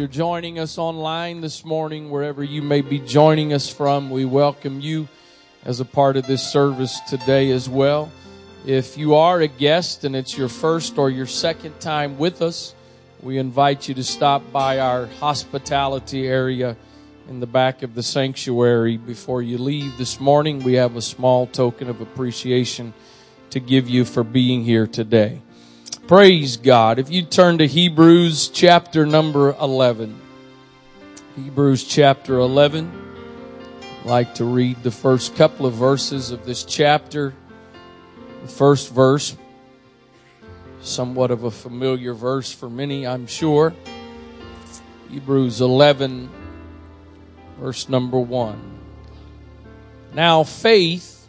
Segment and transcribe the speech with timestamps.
[0.00, 4.80] you're joining us online this morning, wherever you may be joining us from, we welcome
[4.80, 5.06] you
[5.66, 8.10] as a part of this service today as well.
[8.64, 12.74] If you are a guest and it's your first or your second time with us,
[13.20, 16.78] we invite you to stop by our hospitality area
[17.28, 20.64] in the back of the sanctuary before you leave this morning.
[20.64, 22.94] We have a small token of appreciation
[23.50, 25.42] to give you for being here today.
[26.10, 26.98] Praise God.
[26.98, 30.20] If you turn to Hebrews chapter number 11.
[31.36, 32.90] Hebrews chapter 11.
[33.80, 37.32] I'd like to read the first couple of verses of this chapter.
[38.42, 39.36] The first verse,
[40.80, 43.72] somewhat of a familiar verse for many, I'm sure.
[45.10, 46.28] Hebrews 11,
[47.60, 48.78] verse number 1.
[50.14, 51.28] Now faith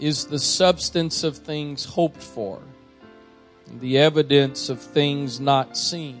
[0.00, 2.60] is the substance of things hoped for
[3.80, 6.20] the evidence of things not seen.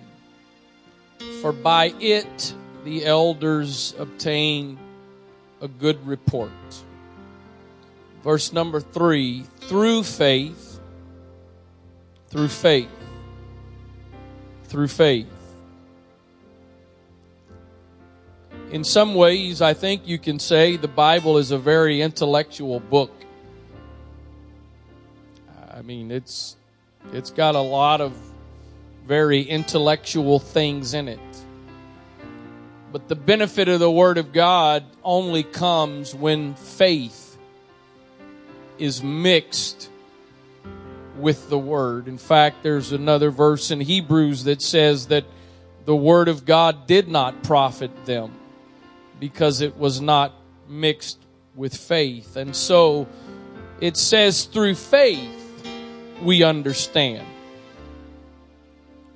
[1.40, 2.54] For by it
[2.84, 4.78] the elders obtain
[5.60, 6.50] a good report.
[8.22, 10.80] Verse number three, through faith,
[12.28, 12.88] through faith,
[14.64, 15.26] through faith.
[18.70, 23.12] In some ways, I think you can say the Bible is a very intellectual book.
[25.72, 26.57] I mean, it's
[27.12, 28.14] it's got a lot of
[29.06, 31.18] very intellectual things in it.
[32.92, 37.36] But the benefit of the Word of God only comes when faith
[38.78, 39.90] is mixed
[41.16, 42.08] with the Word.
[42.08, 45.24] In fact, there's another verse in Hebrews that says that
[45.84, 48.32] the Word of God did not profit them
[49.18, 50.32] because it was not
[50.68, 51.18] mixed
[51.54, 52.36] with faith.
[52.36, 53.08] And so
[53.80, 55.37] it says through faith
[56.22, 57.26] we understand.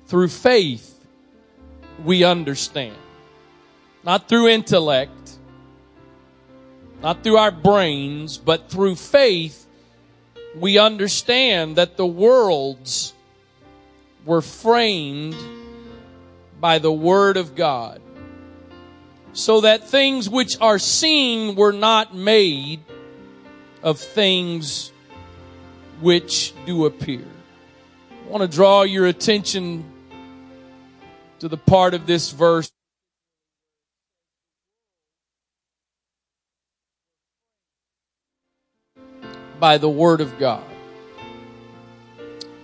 [0.07, 0.99] Through faith,
[2.03, 2.95] we understand.
[4.03, 5.37] Not through intellect,
[7.01, 9.65] not through our brains, but through faith,
[10.55, 13.13] we understand that the worlds
[14.25, 15.35] were framed
[16.59, 18.01] by the Word of God.
[19.33, 22.81] So that things which are seen were not made
[23.81, 24.92] of things
[26.03, 27.23] which do appear.
[28.25, 29.85] I want to draw your attention
[31.39, 32.69] to the part of this verse.
[39.59, 40.63] By the Word of God.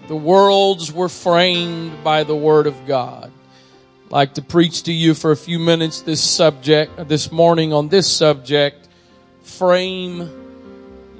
[0.09, 3.31] The worlds were framed by the Word of God.
[4.07, 7.71] I'd like to preach to you for a few minutes this subject, uh, this morning
[7.71, 8.89] on this subject,
[9.43, 10.29] frame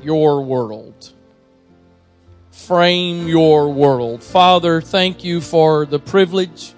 [0.04, 1.14] your world
[2.70, 4.24] frame your world.
[4.24, 6.76] Father, thank you for the privilege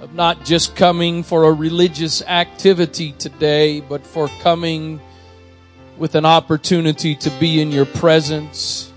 [0.00, 5.00] of not just coming for a religious activity today, but for coming
[5.98, 8.92] with an opportunity to be in your presence.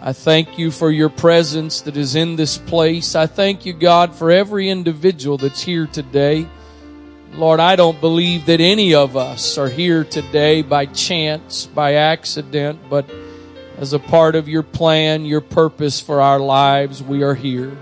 [0.00, 3.14] I thank you for your presence that is in this place.
[3.14, 6.44] I thank you, God, for every individual that's here today.
[7.34, 12.80] Lord, I don't believe that any of us are here today by chance, by accident,
[12.90, 13.08] but
[13.78, 17.78] as a part of your plan, your purpose for our lives, we are here.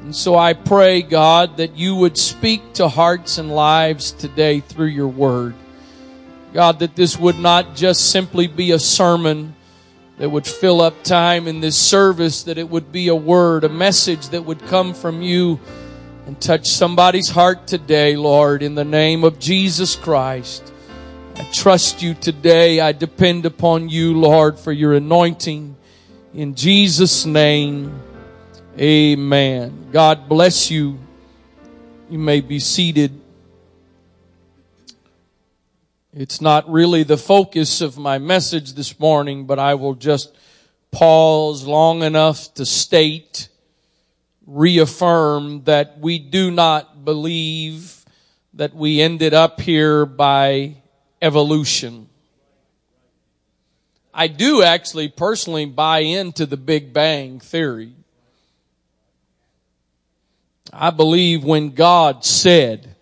[0.00, 4.86] And so I pray, God, that you would speak to hearts and lives today through
[4.86, 5.54] your word.
[6.54, 9.54] God, that this would not just simply be a sermon
[10.16, 13.68] that would fill up time in this service, that it would be a word, a
[13.68, 15.60] message that would come from you
[16.26, 20.73] and touch somebody's heart today, Lord, in the name of Jesus Christ.
[21.36, 22.78] I trust you today.
[22.78, 25.74] I depend upon you, Lord, for your anointing.
[26.32, 28.00] In Jesus' name,
[28.78, 29.88] amen.
[29.90, 30.96] God bless you.
[32.08, 33.20] You may be seated.
[36.12, 40.32] It's not really the focus of my message this morning, but I will just
[40.92, 43.48] pause long enough to state,
[44.46, 48.04] reaffirm that we do not believe
[48.52, 50.76] that we ended up here by
[51.24, 52.08] evolution.
[54.12, 57.94] I do actually personally buy into the Big Bang theory.
[60.72, 62.94] I believe when God said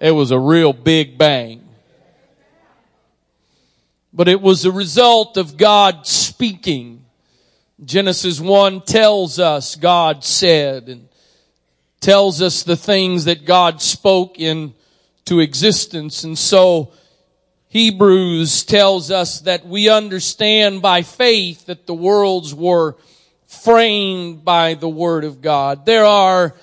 [0.00, 1.66] it was a real big bang.
[4.12, 7.04] But it was a result of God speaking.
[7.84, 11.08] Genesis 1 tells us God said and
[12.00, 16.24] tells us the things that God spoke into existence.
[16.24, 16.92] And so
[17.68, 22.96] Hebrews tells us that we understand by faith that the worlds were
[23.46, 25.84] framed by the Word of God.
[25.84, 26.54] There are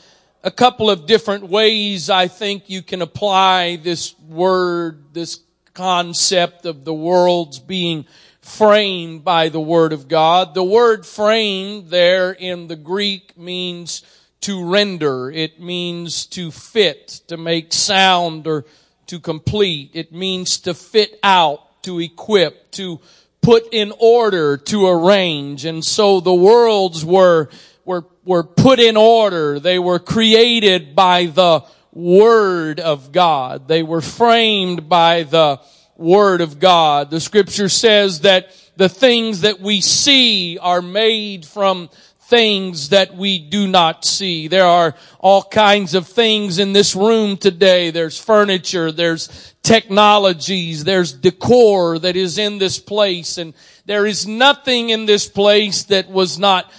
[0.44, 5.40] a couple of different ways I think you can apply this word, this
[5.74, 8.06] concept of the world's being
[8.42, 10.54] framed by the Word of God.
[10.54, 14.04] The word framed there in the Greek means
[14.42, 15.32] to render.
[15.32, 18.66] It means to fit, to make sound or
[19.08, 19.92] to complete.
[19.94, 23.00] It means to fit out, to equip, to
[23.42, 25.66] put in order, to arrange.
[25.66, 27.50] And so the worlds were,
[27.86, 29.60] were, were put in order.
[29.60, 33.68] They were created by the Word of God.
[33.68, 35.60] They were framed by the
[35.96, 37.12] Word of God.
[37.12, 41.90] The scripture says that the things that we see are made from
[42.28, 44.48] things that we do not see.
[44.48, 47.92] There are all kinds of things in this room today.
[47.92, 53.54] There's furniture, there's technologies, there's decor that is in this place, and
[53.86, 56.72] there is nothing in this place that was not,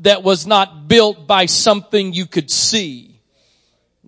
[0.00, 3.09] that was not built by something you could see.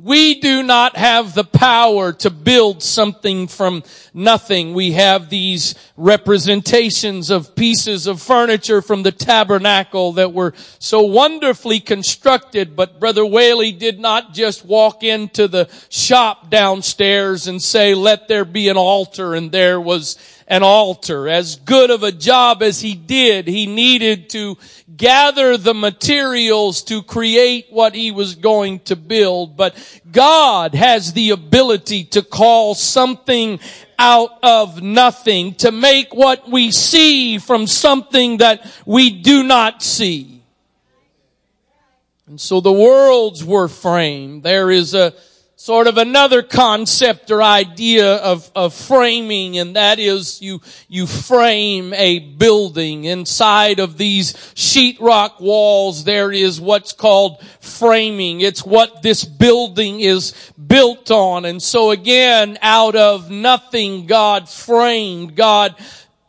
[0.05, 4.75] We do not have the power to build something from nothing.
[4.75, 11.79] We have these representations of pieces of furniture from the tabernacle that were so wonderfully
[11.79, 18.27] constructed, but Brother Whaley did not just walk into the shop downstairs and say, let
[18.27, 20.19] there be an altar, and there was
[20.53, 21.31] an altar.
[21.31, 24.59] As good of a job as he did, he needed to
[24.95, 29.57] gather the materials to create what he was going to build.
[29.57, 29.75] But
[30.13, 33.61] God has the ability to call something
[33.99, 40.43] out of nothing, to make what we see from something that we do not see.
[42.27, 44.43] And so the worlds were framed.
[44.43, 45.15] There is a
[45.63, 51.95] sort of another concept or idea of, of framing, and that is you, you frame
[51.95, 53.05] a building.
[53.05, 58.41] Inside of these sheetrock walls, there is what's called framing.
[58.41, 60.33] It's what this building is
[60.67, 61.45] built on.
[61.45, 65.77] And so again, out of nothing, God framed, God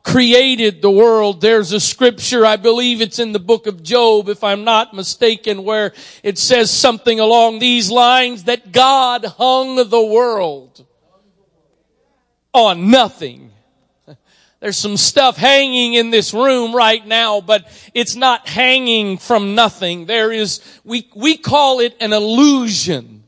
[0.04, 1.42] created the world.
[1.42, 5.64] There's a scripture, I believe it's in the book of Job, if I'm not mistaken,
[5.64, 10.86] where it says something along these lines that God hung the world
[12.54, 13.52] on nothing.
[14.60, 20.06] There's some stuff hanging in this room right now, but it's not hanging from nothing.
[20.06, 23.23] There is, we, we call it an illusion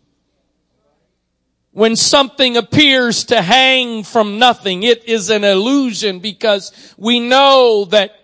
[1.75, 8.17] when something appears to hang from nothing, it is an illusion because we know that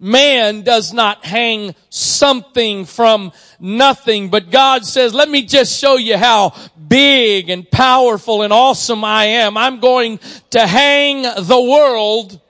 [0.00, 4.30] man does not hang something from nothing.
[4.30, 6.56] But God says, let me just show you how
[6.88, 9.56] big and powerful and awesome I am.
[9.56, 10.18] I'm going
[10.50, 12.40] to hang the world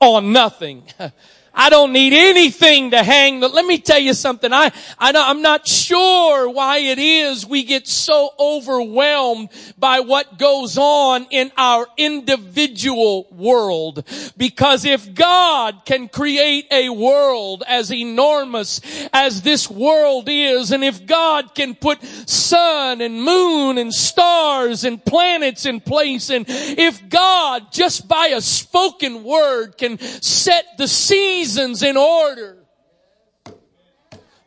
[0.00, 0.82] on nothing.
[1.54, 3.40] I don't need anything to hang.
[3.40, 4.52] But let me tell you something.
[4.52, 9.48] I, I I'm not sure why it is we get so overwhelmed
[9.78, 14.04] by what goes on in our individual world.
[14.36, 18.80] Because if God can create a world as enormous
[19.12, 25.04] as this world is, and if God can put sun and moon and stars and
[25.04, 31.40] planets in place, and if God just by a spoken word can set the scene
[31.56, 32.56] in order.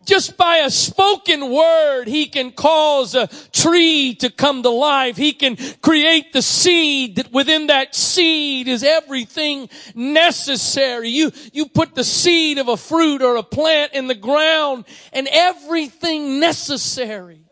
[0.05, 5.15] Just by a spoken word, he can cause a tree to come to life.
[5.15, 11.07] He can create the seed that within that seed is everything necessary.
[11.09, 15.27] You, you put the seed of a fruit or a plant in the ground and
[15.31, 17.42] everything necessary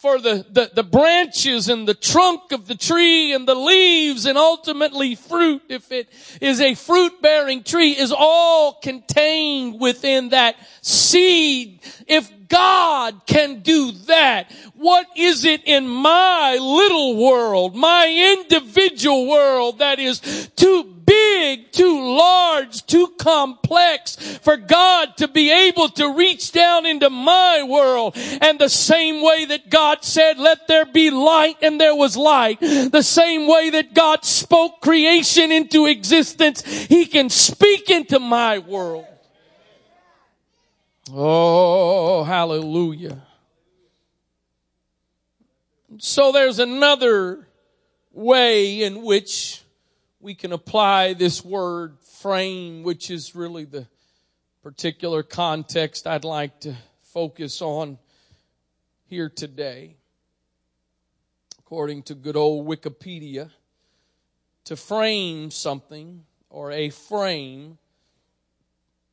[0.00, 4.38] for the, the, the branches and the trunk of the tree and the leaves and
[4.38, 6.08] ultimately fruit, if it
[6.40, 11.80] is a fruit bearing tree, is all contained within that seed.
[12.06, 19.78] If God can do that, what is it in my little world, my individual world
[19.78, 26.52] that is too big, too large, too complex for God to be able to reach
[26.52, 28.16] down into my world.
[28.40, 32.60] And the same way that God said, let there be light and there was light.
[32.60, 39.06] The same way that God spoke creation into existence, He can speak into my world.
[41.12, 43.22] Oh, hallelujah.
[45.98, 47.48] So there's another
[48.12, 49.62] way in which
[50.20, 53.88] we can apply this word frame, which is really the
[54.62, 57.98] particular context I'd like to focus on
[59.06, 59.96] here today.
[61.58, 63.50] According to good old Wikipedia,
[64.64, 67.78] to frame something or a frame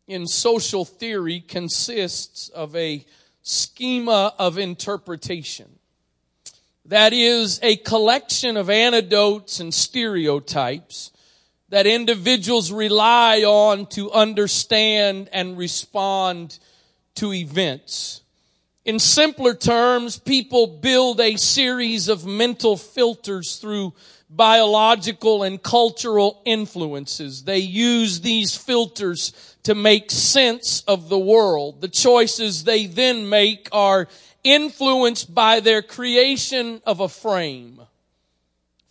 [0.07, 3.05] in social theory consists of a
[3.41, 5.67] schema of interpretation.
[6.85, 11.11] That is a collection of anecdotes and stereotypes
[11.69, 16.59] that individuals rely on to understand and respond
[17.15, 18.21] to events.
[18.85, 23.93] In simpler terms, people build a series of mental filters through
[24.29, 27.43] biological and cultural influences.
[27.43, 31.81] They use these filters to make sense of the world.
[31.81, 34.07] The choices they then make are
[34.41, 37.81] influenced by their creation of a frame.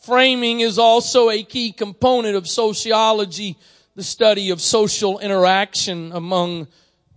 [0.03, 3.57] Framing is also a key component of sociology,
[3.95, 6.69] the study of social interaction among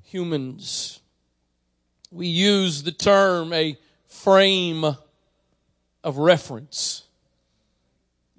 [0.03, 1.01] humans.
[2.11, 4.85] We use the term a frame
[6.01, 7.03] of reference.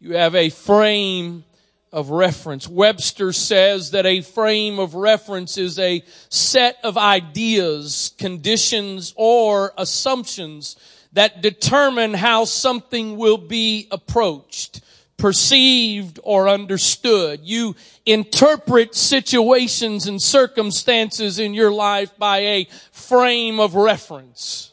[0.00, 1.45] You have a frame
[1.92, 2.68] of reference.
[2.68, 10.76] Webster says that a frame of reference is a set of ideas, conditions, or assumptions
[11.12, 14.80] that determine how something will be approached,
[15.16, 17.40] perceived, or understood.
[17.42, 17.75] You
[18.06, 24.73] interpret situations and circumstances in your life by a frame of reference.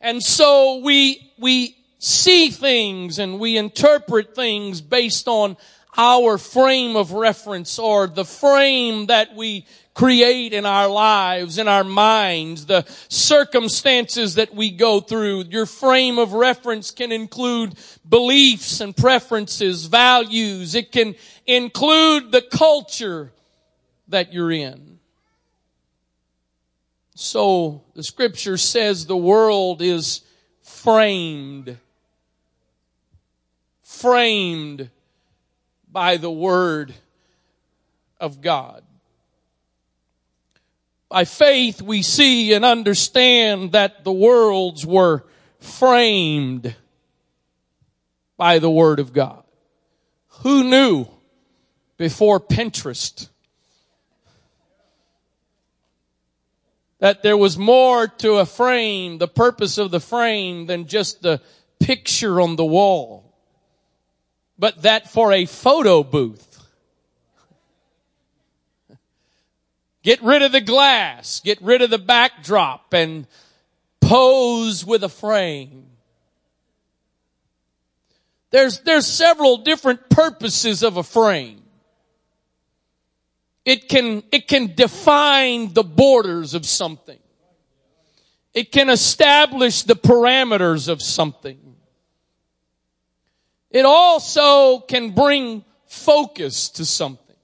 [0.00, 5.56] And so we, we see things and we interpret things based on
[5.96, 11.82] our frame of reference or the frame that we create in our lives, in our
[11.82, 15.44] minds, the circumstances that we go through.
[15.44, 17.74] Your frame of reference can include
[18.06, 20.74] beliefs and preferences, values.
[20.74, 21.14] It can
[21.46, 23.32] include the culture
[24.08, 24.98] that you're in.
[27.14, 30.20] So the scripture says the world is
[30.60, 31.78] framed
[33.96, 34.90] framed
[35.90, 36.94] by the Word
[38.20, 38.82] of God.
[41.08, 45.24] By faith, we see and understand that the worlds were
[45.60, 46.74] framed
[48.36, 49.44] by the Word of God.
[50.40, 51.06] Who knew
[51.96, 53.28] before Pinterest
[56.98, 61.40] that there was more to a frame, the purpose of the frame, than just the
[61.78, 63.25] picture on the wall?
[64.58, 66.64] But that for a photo booth,
[70.02, 73.26] get rid of the glass, get rid of the backdrop and
[74.00, 75.86] pose with a frame.
[78.50, 81.62] There's, there's several different purposes of a frame.
[83.64, 87.18] It can, it can define the borders of something.
[88.54, 91.75] It can establish the parameters of something.
[93.76, 97.36] It also can bring focus to something.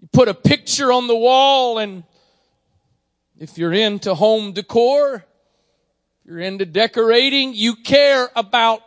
[0.00, 2.04] You put a picture on the wall and
[3.38, 5.26] if you're into home decor,
[6.24, 8.80] you're into decorating, you care about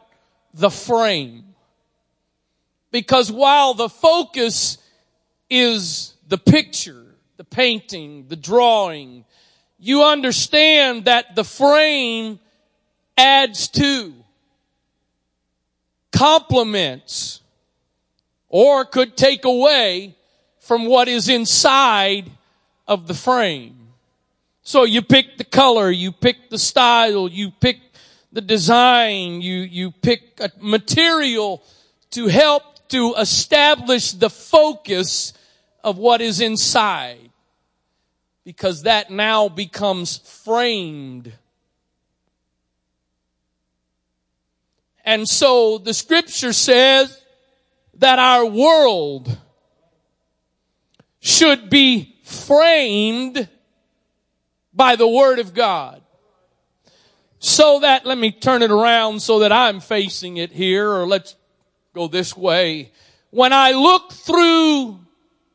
[0.55, 1.53] the frame.
[2.89, 4.79] Because while the focus
[5.51, 7.05] is the picture,
[7.37, 9.23] the painting, the drawing,
[9.77, 12.39] you understand that the frame
[13.21, 14.13] adds to,
[16.11, 17.41] complements,
[18.49, 20.15] or could take away
[20.59, 22.31] from what is inside
[22.87, 23.77] of the frame.
[24.63, 27.77] So you pick the color, you pick the style, you pick
[28.31, 31.63] the design, you, you pick a material
[32.11, 35.33] to help to establish the focus
[35.83, 37.29] of what is inside.
[38.43, 41.33] Because that now becomes framed
[45.03, 47.24] And so the scripture says
[47.96, 49.38] that our world
[51.20, 53.48] should be framed
[54.74, 56.01] by the word of God.
[57.39, 61.36] So that, let me turn it around so that I'm facing it here, or let's
[61.93, 62.91] go this way.
[63.31, 65.00] When I look through,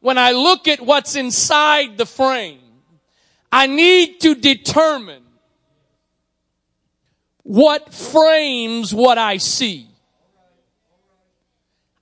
[0.00, 2.60] when I look at what's inside the frame,
[3.52, 5.22] I need to determine
[7.46, 9.86] what frames what I see.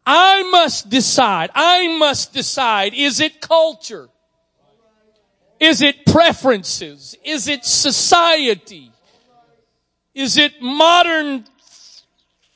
[0.07, 1.51] I must decide.
[1.55, 2.95] I must decide.
[2.95, 4.09] Is it culture?
[5.61, 7.15] Is it preferences?
[7.25, 8.91] Is it society?
[10.15, 11.45] Is it modern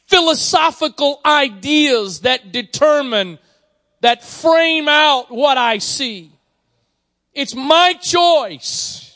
[0.07, 3.39] philosophical ideas that determine,
[4.01, 6.33] that frame out what I see?
[7.35, 9.08] It's my choice.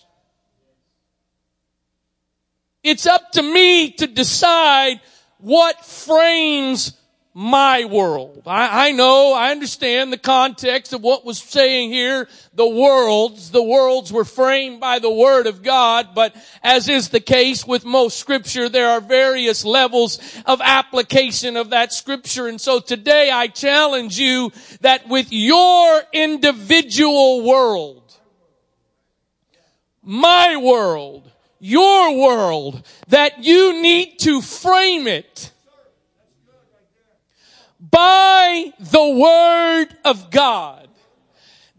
[2.82, 5.00] It's up to me to decide
[5.38, 6.96] what frames
[7.34, 8.42] my world.
[8.46, 12.28] I, I, know, I understand the context of what was saying here.
[12.54, 17.20] The worlds, the worlds were framed by the Word of God, but as is the
[17.20, 22.48] case with most scripture, there are various levels of application of that scripture.
[22.48, 28.14] And so today I challenge you that with your individual world,
[30.02, 31.31] my world,
[31.62, 35.52] your world, that you need to frame it
[37.78, 40.88] by the Word of God.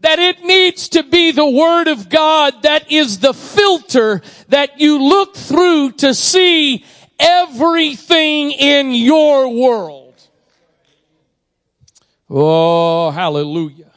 [0.00, 5.02] That it needs to be the Word of God that is the filter that you
[5.02, 6.84] look through to see
[7.18, 10.14] everything in your world.
[12.30, 13.92] Oh, hallelujah.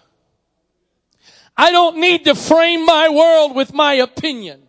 [1.56, 4.67] I don't need to frame my world with my opinion.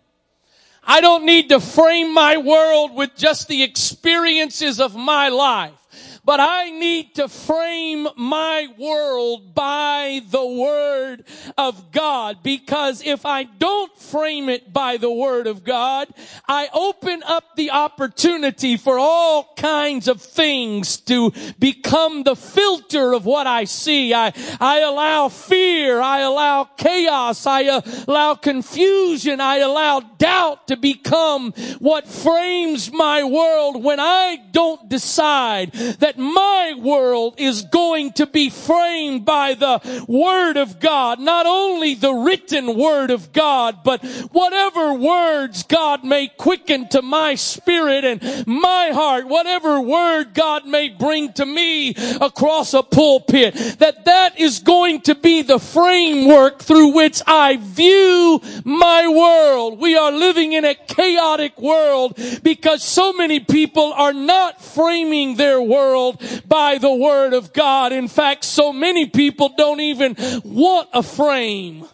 [0.91, 5.78] I don't need to frame my world with just the experiences of my life.
[6.29, 11.25] But I need to frame my world by the Word
[11.57, 16.09] of God because if I don't frame it by the Word of God,
[16.47, 23.25] I open up the opportunity for all kinds of things to become the filter of
[23.25, 24.13] what I see.
[24.13, 25.99] I, I allow fear.
[25.99, 27.47] I allow chaos.
[27.47, 29.41] I allow confusion.
[29.41, 36.75] I allow doubt to become what frames my world when I don't decide that my
[36.79, 41.21] world is going to be framed by the Word of God.
[41.21, 47.35] Not only the written Word of God, but whatever words God may quicken to my
[47.35, 54.05] spirit and my heart, whatever word God may bring to me across a pulpit, that
[54.05, 59.79] that is going to be the framework through which I view my world.
[59.79, 65.61] We are living in a chaotic world because so many people are not framing their
[65.61, 67.93] world world by the word of God.
[67.93, 71.85] In fact, so many people don't even want a frame.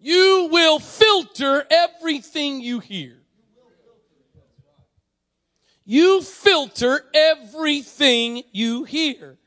[0.00, 3.16] You will filter everything you hear.
[5.84, 9.38] You filter everything you hear.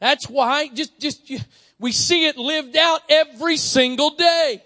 [0.00, 1.32] That's why just, just,
[1.78, 4.62] we see it lived out every single day.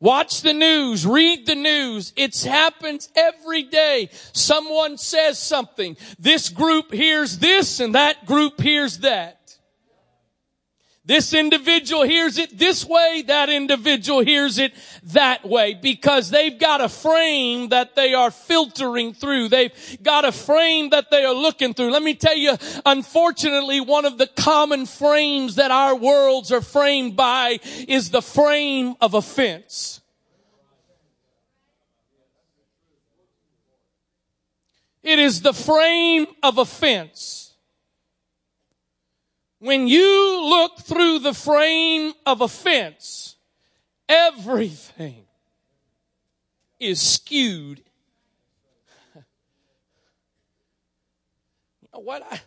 [0.00, 2.12] Watch the news, read the news.
[2.14, 4.10] It happens every day.
[4.32, 5.96] Someone says something.
[6.18, 9.37] This group hears this and that group hears that.
[11.08, 16.82] This individual hears it this way, that individual hears it that way because they've got
[16.82, 19.48] a frame that they are filtering through.
[19.48, 21.92] They've got a frame that they are looking through.
[21.92, 27.16] Let me tell you, unfortunately, one of the common frames that our worlds are framed
[27.16, 30.02] by is the frame of offense.
[35.02, 37.47] It is the frame of offense.
[39.60, 43.36] When you look through the frame of a fence,
[44.08, 45.24] everything
[46.78, 47.82] is skewed.
[51.92, 52.22] what?
[52.30, 52.40] I,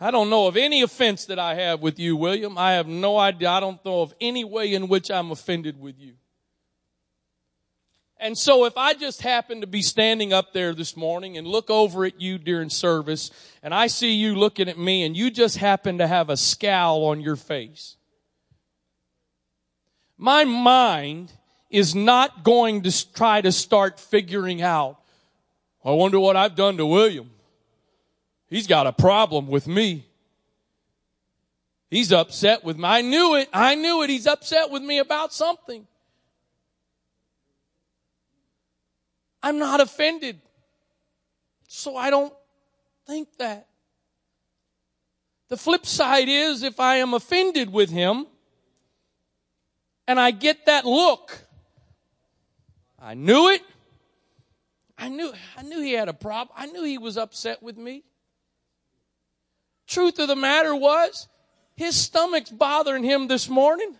[0.00, 2.56] I don't know of any offense that I have with you, William.
[2.56, 3.50] I have no idea.
[3.50, 6.14] I don't know of any way in which I'm offended with you.
[8.18, 11.68] And so if I just happen to be standing up there this morning and look
[11.68, 13.30] over at you during service
[13.62, 17.04] and I see you looking at me and you just happen to have a scowl
[17.04, 17.96] on your face,
[20.16, 21.32] my mind
[21.70, 24.98] is not going to try to start figuring out,
[25.84, 27.30] I wonder what I've done to William.
[28.48, 30.06] He's got a problem with me.
[31.90, 32.84] He's upset with me.
[32.84, 33.48] I knew it.
[33.52, 34.10] I knew it.
[34.10, 35.86] He's upset with me about something.
[39.44, 40.40] I'm not offended.
[41.68, 42.32] So I don't
[43.06, 43.66] think that.
[45.48, 48.26] The flip side is if I am offended with him
[50.08, 51.44] and I get that look,
[52.98, 53.60] I knew it.
[54.96, 56.56] I knew, I knew he had a problem.
[56.58, 58.02] I knew he was upset with me.
[59.86, 61.28] Truth of the matter was,
[61.76, 63.94] his stomach's bothering him this morning.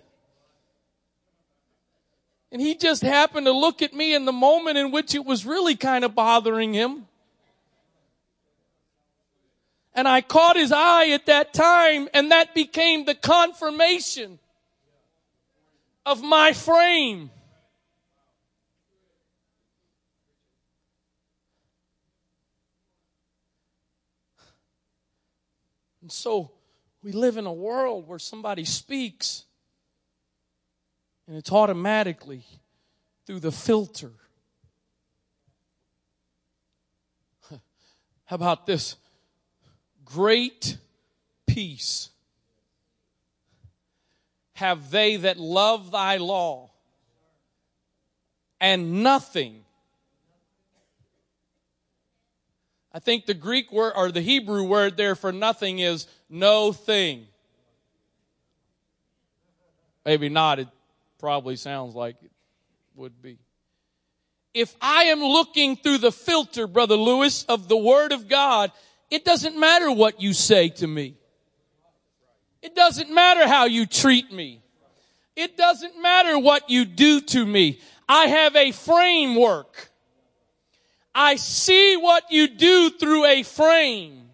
[2.54, 5.44] And he just happened to look at me in the moment in which it was
[5.44, 7.08] really kind of bothering him.
[9.92, 14.38] And I caught his eye at that time, and that became the confirmation
[16.06, 17.32] of my frame.
[26.02, 26.52] And so
[27.02, 29.44] we live in a world where somebody speaks
[31.26, 32.44] and it's automatically
[33.26, 34.12] through the filter.
[37.50, 38.96] How about this?
[40.04, 40.78] Great
[41.46, 42.10] peace
[44.54, 46.70] have they that love thy law,
[48.60, 49.64] and nothing.
[52.92, 57.26] I think the Greek word or the Hebrew word there for nothing is no thing.
[60.04, 60.60] Maybe not.
[61.24, 62.30] Probably sounds like it
[62.94, 63.38] would be.
[64.52, 68.70] If I am looking through the filter, Brother Lewis, of the Word of God,
[69.10, 71.14] it doesn't matter what you say to me.
[72.60, 74.60] It doesn't matter how you treat me.
[75.34, 77.80] It doesn't matter what you do to me.
[78.06, 79.90] I have a framework.
[81.14, 84.28] I see what you do through a frame.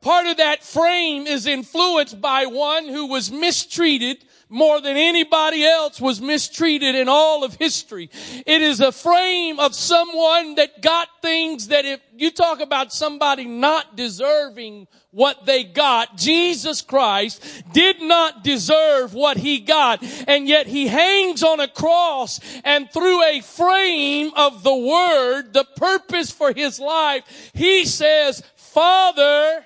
[0.00, 6.00] Part of that frame is influenced by one who was mistreated more than anybody else
[6.00, 8.10] was mistreated in all of history.
[8.44, 13.44] It is a frame of someone that got things that if you talk about somebody
[13.44, 20.02] not deserving what they got, Jesus Christ did not deserve what he got.
[20.26, 25.66] And yet he hangs on a cross and through a frame of the word, the
[25.76, 29.64] purpose for his life, he says, Father,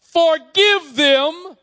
[0.00, 1.56] forgive them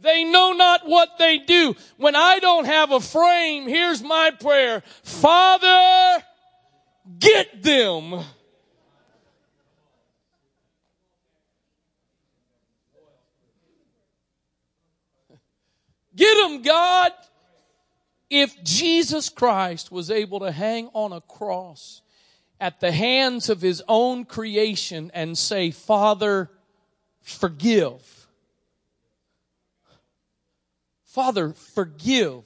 [0.00, 1.74] they know not what they do.
[1.96, 4.82] When I don't have a frame, here's my prayer.
[5.02, 6.22] Father,
[7.18, 8.24] get them.
[16.14, 17.12] Get them, God.
[18.28, 22.02] If Jesus Christ was able to hang on a cross
[22.60, 26.50] at the hands of his own creation and say, Father,
[27.20, 28.15] forgive
[31.16, 32.44] Father, forgive.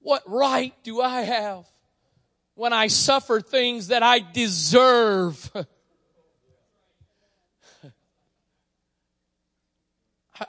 [0.00, 1.64] What right do I have
[2.56, 5.48] when I suffer things that I deserve?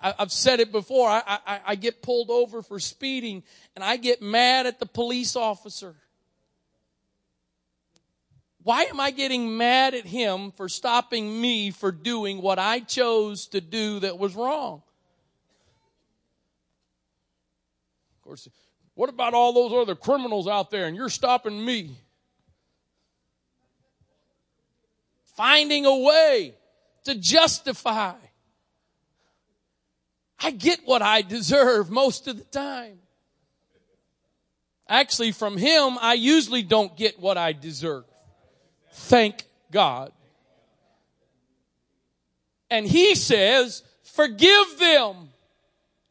[0.01, 1.07] I, have said it before.
[1.07, 3.43] I, I, I get pulled over for speeding
[3.75, 5.93] and I get mad at the police officer.
[8.63, 13.45] Why am I getting mad at him for stopping me for doing what I chose
[13.49, 14.81] to do that was wrong?
[18.27, 18.47] Course,
[18.93, 21.91] what about all those other criminals out there and you're stopping me?
[25.35, 26.55] Finding a way
[27.05, 28.15] to justify.
[30.39, 32.99] I get what I deserve most of the time.
[34.89, 38.05] Actually, from him, I usually don't get what I deserve.
[38.91, 40.11] Thank God.
[42.69, 45.29] And he says, forgive them.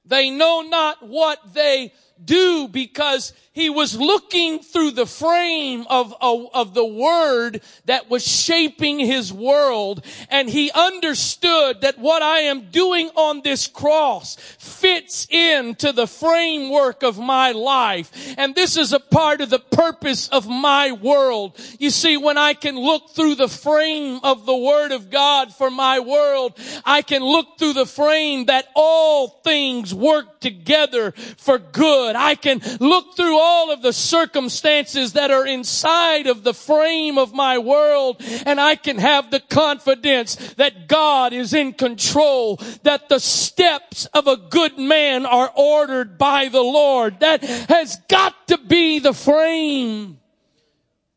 [0.05, 1.92] They know not what they
[2.24, 8.26] do because he was looking through the frame of, of, of, the word that was
[8.26, 15.26] shaping his world and he understood that what I am doing on this cross fits
[15.31, 20.46] into the framework of my life and this is a part of the purpose of
[20.46, 21.59] my world.
[21.79, 25.70] You see, when I can look through the frame of the word of God for
[25.70, 32.05] my world, I can look through the frame that all things work together for good.
[32.14, 37.34] I can look through all of the circumstances that are inside of the frame of
[37.34, 43.18] my world and I can have the confidence that God is in control, that the
[43.18, 47.20] steps of a good man are ordered by the Lord.
[47.20, 50.18] That has got to be the frame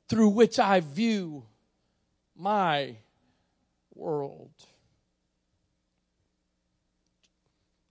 [0.08, 1.44] through which I view
[2.36, 2.96] my
[3.94, 4.49] world.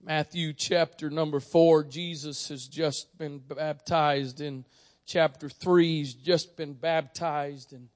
[0.09, 4.41] Matthew chapter number four, Jesus has just been baptized.
[4.41, 4.65] In
[5.05, 7.73] chapter three, he's just been baptized.
[7.73, 7.89] In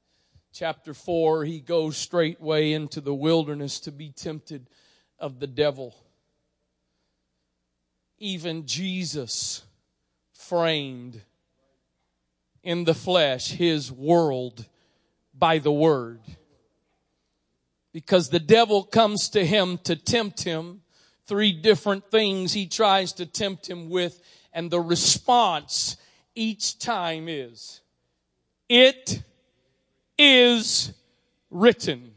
[0.54, 4.70] chapter four, he goes straightway into the wilderness to be tempted
[5.18, 5.96] of the devil.
[8.20, 9.64] Even Jesus
[10.34, 11.20] framed
[12.62, 14.68] in the flesh his world
[15.34, 16.22] by the word.
[17.92, 20.83] Because the devil comes to him to tempt him
[21.28, 24.22] three different things he tries to tempt him with,
[24.54, 25.98] and the response
[26.36, 27.82] each time is,
[28.70, 29.22] It
[30.18, 30.94] is
[31.50, 32.12] written.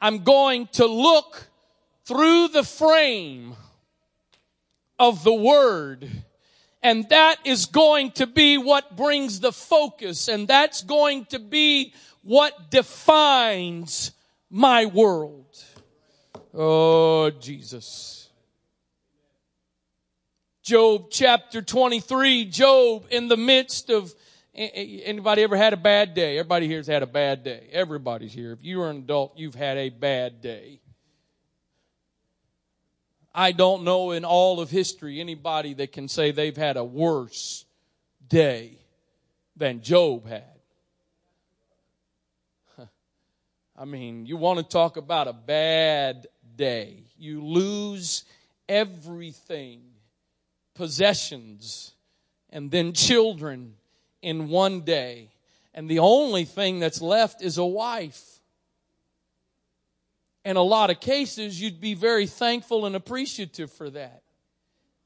[0.00, 1.48] I'm going to look
[2.04, 3.54] through the frame
[4.98, 6.08] of the word.
[6.82, 10.28] And that is going to be what brings the focus.
[10.28, 11.92] And that's going to be
[12.22, 14.12] what defines
[14.50, 15.62] my world.
[16.54, 18.28] Oh, Jesus.
[20.62, 24.14] Job chapter 23, Job in the midst of
[24.58, 26.36] Anybody ever had a bad day?
[26.36, 27.68] Everybody here's had a bad day.
[27.70, 28.50] Everybody's here.
[28.50, 30.80] If you are an adult, you've had a bad day.
[33.32, 37.66] I don't know in all of history anybody that can say they've had a worse
[38.26, 38.78] day
[39.56, 40.42] than Job had.
[43.76, 46.26] I mean, you want to talk about a bad
[46.58, 47.04] day.
[47.16, 48.24] You lose
[48.68, 49.80] everything
[50.78, 51.92] possessions,
[52.50, 53.74] and then children
[54.22, 55.28] in one day.
[55.74, 58.40] And the only thing that's left is a wife.
[60.44, 64.22] In a lot of cases, you'd be very thankful and appreciative for that.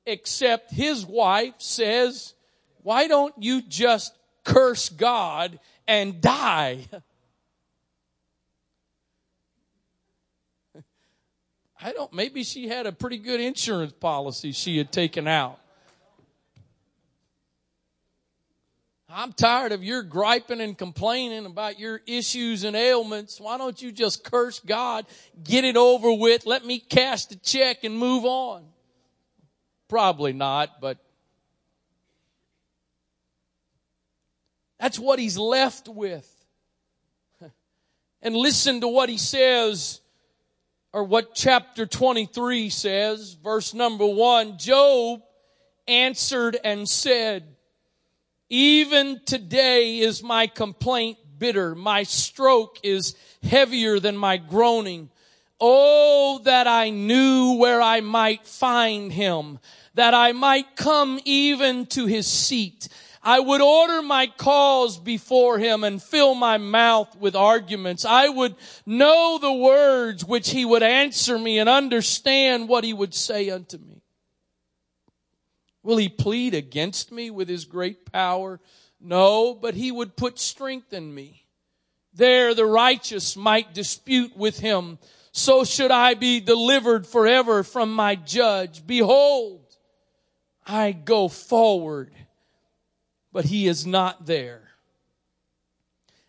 [0.05, 2.35] Except his wife says,
[2.83, 6.87] Why don't you just curse God and die?
[11.85, 15.59] I don't, maybe she had a pretty good insurance policy she had taken out.
[19.15, 23.39] I'm tired of your griping and complaining about your issues and ailments.
[23.41, 25.07] Why don't you just curse God,
[25.43, 28.65] get it over with, let me cash the check and move on?
[29.89, 30.97] Probably not, but
[34.81, 36.29] that's what he's left with.
[38.25, 40.02] And listen to what he says,
[40.93, 44.59] or what chapter 23 says, verse number one.
[44.59, 45.23] Job
[45.89, 47.57] answered and said,
[48.49, 51.75] even today is my complaint bitter.
[51.75, 55.09] My stroke is heavier than my groaning.
[55.59, 59.59] Oh, that I knew where I might find him,
[59.95, 62.89] that I might come even to his seat.
[63.23, 68.05] I would order my cause before him and fill my mouth with arguments.
[68.05, 73.15] I would know the words which he would answer me and understand what he would
[73.15, 74.03] say unto me.
[75.85, 78.61] Will he plead against me with his great power?
[79.01, 81.47] No, but he would put strength in me.
[82.15, 84.99] There the righteous might dispute with him.
[85.33, 88.87] So should I be delivered forever from my judge.
[88.87, 89.65] Behold,
[90.67, 92.13] I go forward,
[93.33, 94.63] but he is not there.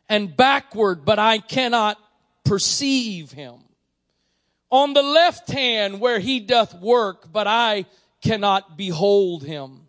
[0.09, 1.97] And backward, but I cannot
[2.43, 3.55] perceive him.
[4.69, 7.85] On the left hand where he doth work, but I
[8.21, 9.81] cannot behold him.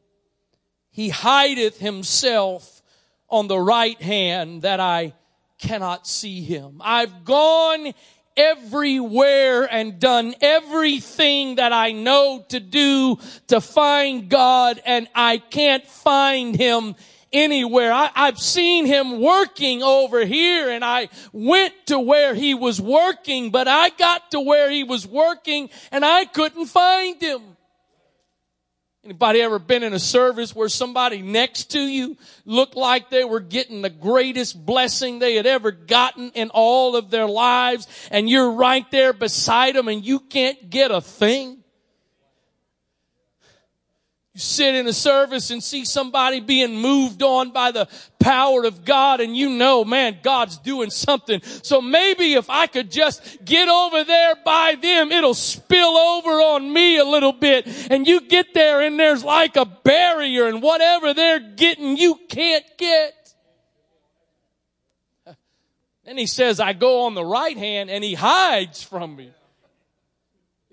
[0.91, 2.83] He hideth himself
[3.29, 5.15] on the right hand that I
[5.59, 6.81] cannot see him.
[6.85, 7.95] I've gone
[8.37, 13.19] everywhere and done everything that I know to do
[13.49, 16.97] to find God and I can't find him
[17.33, 17.93] anywhere.
[17.93, 23.51] I, have seen him working over here and I went to where he was working,
[23.51, 27.54] but I got to where he was working and I couldn't find him.
[29.05, 33.41] Anybody ever been in a service where somebody next to you looked like they were
[33.41, 38.53] getting the greatest blessing they had ever gotten in all of their lives and you're
[38.53, 41.64] right there beside them and you can't get a thing?
[44.35, 47.87] You sit in a service and see somebody being moved on by the
[48.19, 51.41] power of God and you know, man, God's doing something.
[51.63, 56.73] So maybe if I could just get over there by them, it'll spill over on
[56.73, 57.69] me a little bit.
[57.93, 62.67] And you get there and there's like a barrier and whatever they're getting, you can't
[62.77, 63.15] get.
[66.05, 69.31] Then he says, I go on the right hand and he hides from me.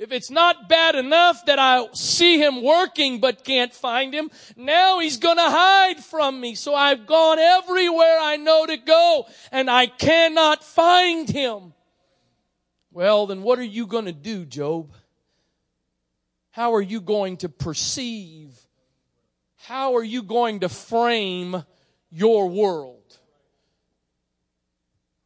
[0.02, 4.98] If it's not bad enough that I see him working but can't find him, now
[4.98, 6.56] he's gonna hide from me.
[6.56, 11.76] So I've gone everywhere I know to go and I cannot find him.
[12.92, 14.92] Well, then what are you gonna do, Job?
[16.50, 18.60] How are you going to perceive?
[19.58, 21.64] How are you going to frame
[22.10, 23.20] your world?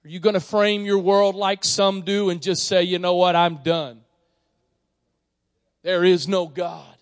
[0.04, 3.16] Are you going to frame your world like some do and just say, you know
[3.16, 4.05] what, I'm done?
[5.86, 6.98] There is no God.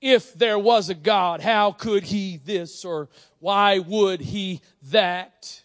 [0.00, 5.62] If there was a God, how could he this or why would he that?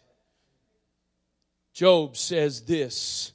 [1.74, 3.32] Job says this.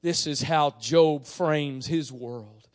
[0.00, 2.66] This is how Job frames his world.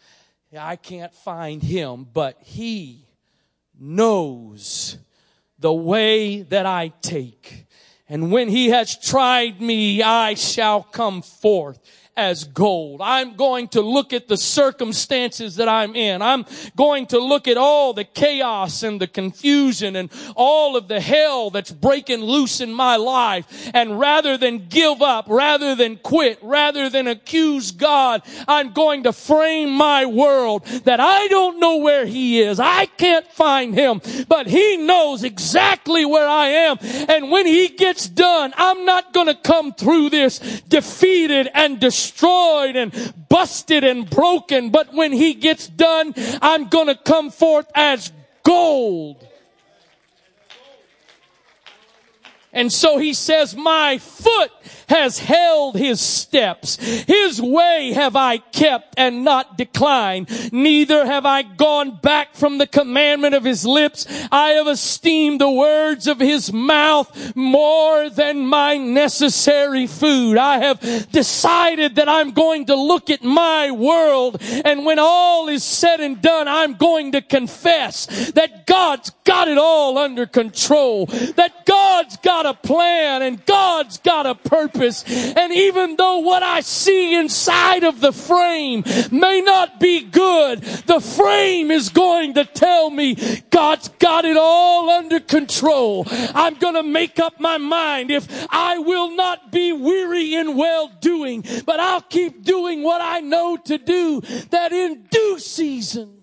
[0.55, 3.07] I can't find him, but he
[3.79, 4.99] knows
[5.57, 7.65] the way that I take.
[8.07, 11.79] And when he has tried me, I shall come forth
[12.17, 13.01] as gold.
[13.01, 16.21] I'm going to look at the circumstances that I'm in.
[16.21, 16.45] I'm
[16.75, 21.49] going to look at all the chaos and the confusion and all of the hell
[21.49, 23.71] that's breaking loose in my life.
[23.73, 29.13] And rather than give up, rather than quit, rather than accuse God, I'm going to
[29.13, 32.59] frame my world that I don't know where He is.
[32.59, 36.77] I can't find Him, but He knows exactly where I am.
[36.81, 42.00] And when He gets done, I'm not going to come through this defeated and destroyed
[42.75, 44.69] and busted and broken.
[44.69, 48.11] But when He gets done, I'm going to come forth as
[48.43, 49.27] gold.
[52.53, 54.51] And so he says, my foot
[54.89, 56.75] has held his steps.
[57.05, 60.51] His way have I kept and not declined.
[60.51, 64.05] Neither have I gone back from the commandment of his lips.
[64.31, 70.37] I have esteemed the words of his mouth more than my necessary food.
[70.37, 75.63] I have decided that I'm going to look at my world and when all is
[75.63, 81.05] said and done, I'm going to confess that God's got it all under control.
[81.05, 85.03] That God's got a plan and God's got a purpose.
[85.07, 90.99] And even though what I see inside of the frame may not be good, the
[90.99, 93.15] frame is going to tell me
[93.49, 96.05] God's got it all under control.
[96.35, 100.91] I'm going to make up my mind if I will not be weary in well
[100.99, 106.21] doing, but I'll keep doing what I know to do that in due season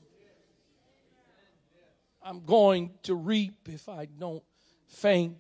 [2.29, 4.43] I'm going to reap if I don't
[4.87, 5.39] faint.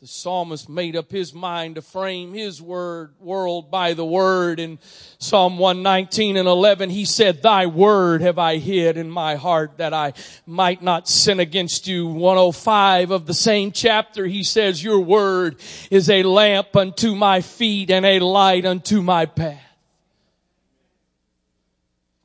[0.00, 4.60] The psalmist made up his mind to frame his word, world by the word.
[4.60, 4.78] In
[5.18, 9.92] Psalm 119 and 11, he said, Thy word have I hid in my heart that
[9.92, 10.12] I
[10.46, 12.06] might not sin against you.
[12.06, 15.56] 105 of the same chapter, he says, Your word
[15.90, 19.60] is a lamp unto my feet and a light unto my path.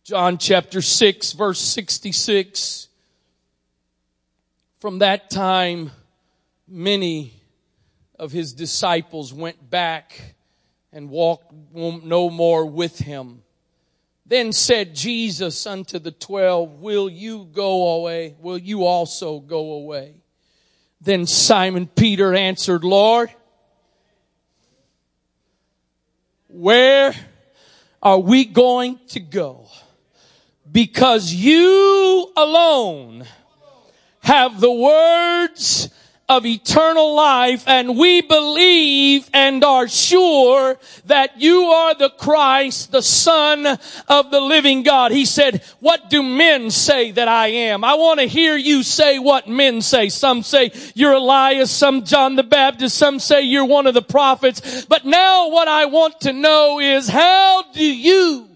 [0.03, 2.87] John chapter 6 verse 66.
[4.79, 5.89] From that time,
[6.67, 7.39] many
[8.23, 10.35] of his disciples went back
[10.93, 13.43] and walked no more with him.
[14.25, 18.37] Then said Jesus unto the twelve, Will you go away?
[18.39, 20.13] Will you also go away?
[21.01, 23.29] Then Simon Peter answered, Lord,
[26.47, 27.13] where
[28.01, 29.67] are we going to go?
[30.71, 33.25] Because you alone
[34.21, 35.89] have the words
[36.33, 43.03] of eternal life and we believe and are sure that you are the Christ, the
[43.03, 43.67] Son
[44.07, 45.11] of the living God.
[45.11, 47.83] He said, what do men say that I am?
[47.83, 50.09] I want to hear you say what men say.
[50.09, 54.85] Some say you're Elias, some John the Baptist, some say you're one of the prophets.
[54.85, 58.49] But now what I want to know is how do you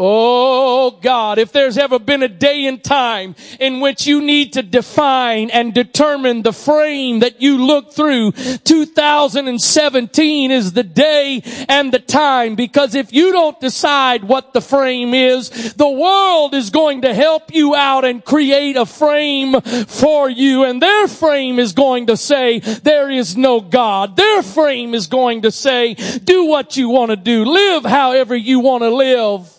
[0.00, 4.62] Oh God, if there's ever been a day and time in which you need to
[4.62, 11.98] define and determine the frame that you look through, 2017 is the day and the
[11.98, 17.12] time because if you don't decide what the frame is, the world is going to
[17.12, 22.16] help you out and create a frame for you and their frame is going to
[22.16, 24.16] say there is no God.
[24.16, 28.60] Their frame is going to say do what you want to do, live however you
[28.60, 29.57] want to live.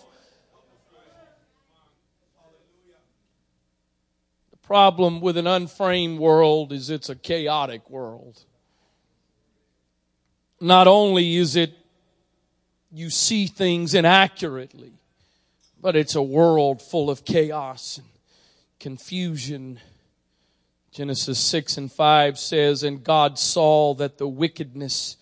[4.70, 8.44] Problem with an unframed world is it's a chaotic world.
[10.60, 11.72] Not only is it
[12.92, 14.92] you see things inaccurately,
[15.80, 18.06] but it's a world full of chaos and
[18.78, 19.80] confusion.
[20.92, 25.16] Genesis 6 and 5 says, And God saw that the wickedness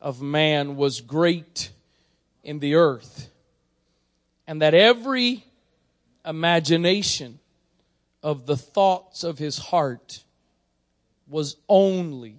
[0.00, 1.72] of man was great
[2.44, 3.28] in the earth,
[4.46, 5.44] and that every
[6.24, 7.40] imagination
[8.24, 10.24] of the thoughts of his heart
[11.28, 12.36] was only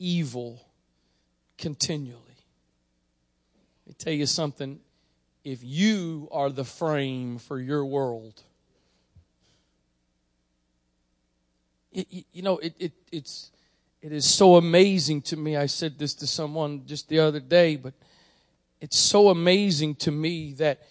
[0.00, 0.60] evil
[1.56, 2.18] continually.
[3.86, 4.80] Let me tell you something.
[5.44, 8.42] If you are the frame for your world,
[11.92, 13.52] it, you know, it, it, it's,
[14.02, 15.56] it is so amazing to me.
[15.56, 17.94] I said this to someone just the other day, but
[18.80, 20.82] it's so amazing to me that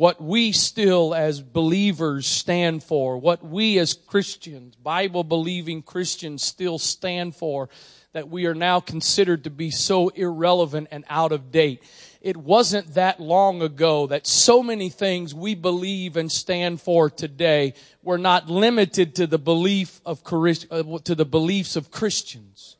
[0.00, 6.78] what we still as believers stand for, what we as Christians, Bible believing Christians still
[6.78, 7.68] stand for,
[8.14, 11.82] that we are now considered to be so irrelevant and out of date.
[12.22, 17.74] It wasn't that long ago that so many things we believe and stand for today
[18.02, 22.78] were not limited to the belief of uh, to the beliefs of Christians.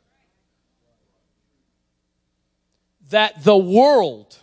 [3.10, 4.39] that the world,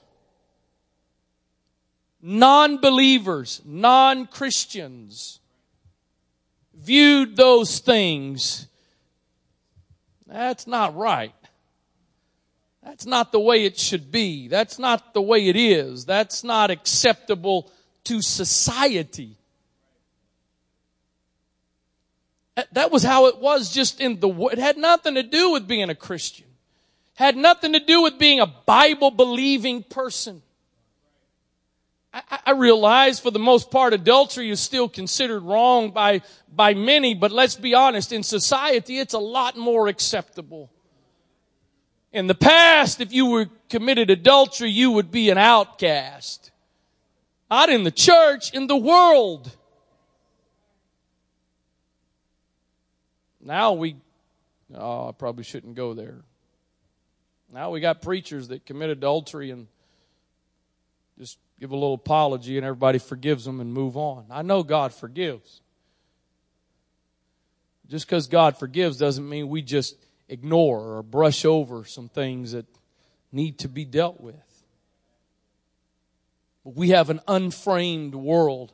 [2.27, 5.39] non-believers, non-Christians,
[6.73, 8.67] viewed those things,
[10.27, 11.33] that's not right.
[12.83, 14.49] That's not the way it should be.
[14.49, 16.03] That's not the way it is.
[16.03, 17.71] That's not acceptable
[18.03, 19.37] to society.
[22.73, 25.89] That was how it was just in the, it had nothing to do with being
[25.89, 26.47] a Christian.
[27.15, 30.41] Had nothing to do with being a Bible believing person.
[32.13, 36.21] I, I realize for the most part adultery is still considered wrong by,
[36.53, 40.71] by many, but let's be honest, in society it's a lot more acceptable.
[42.13, 46.51] In the past, if you were committed adultery, you would be an outcast.
[47.49, 49.51] Not in the church, in the world.
[53.41, 53.95] Now we,
[54.73, 56.21] oh, I probably shouldn't go there.
[57.53, 59.67] Now we got preachers that commit adultery and
[61.17, 64.25] just give a little apology and everybody forgives them and move on.
[64.29, 65.61] I know God forgives.
[67.87, 69.95] Just because God forgives doesn't mean we just
[70.29, 72.65] ignore or brush over some things that
[73.31, 74.35] need to be dealt with.
[76.63, 78.73] But We have an unframed world.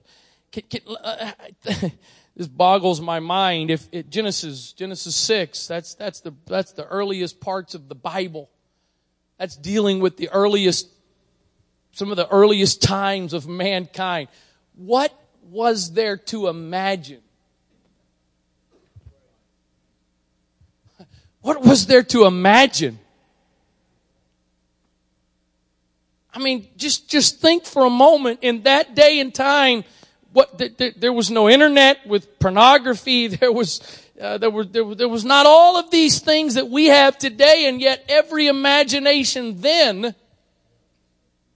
[0.52, 1.32] Can, can, uh,
[2.36, 3.70] this boggles my mind.
[3.70, 8.50] If it, Genesis Genesis six, that's that's the that's the earliest parts of the Bible.
[9.38, 10.88] That's dealing with the earliest,
[11.94, 14.28] some of the earliest times of mankind.
[14.76, 15.14] What
[15.50, 17.22] was there to imagine?
[21.41, 23.00] What was there to imagine?
[26.34, 29.84] I mean, just, just think for a moment in that day and time,
[30.32, 33.28] what, there, there was no internet with pornography.
[33.38, 33.82] There was,
[34.20, 37.66] uh, there, were, there, there was not all of these things that we have today,
[37.68, 40.16] and yet every imagination then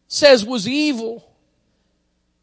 [0.07, 1.27] says was evil.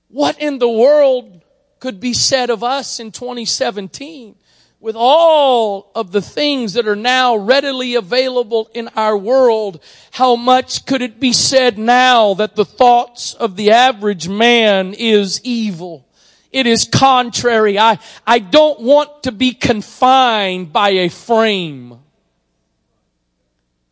[0.08, 1.42] What in the world
[1.80, 4.36] could be said of us in 2017
[4.80, 9.82] with all of the things that are now readily available in our world?
[10.12, 15.40] How much could it be said now that the thoughts of the average man is
[15.42, 16.06] evil?
[16.52, 17.80] It is contrary.
[17.80, 21.98] I, I don't want to be confined by a frame.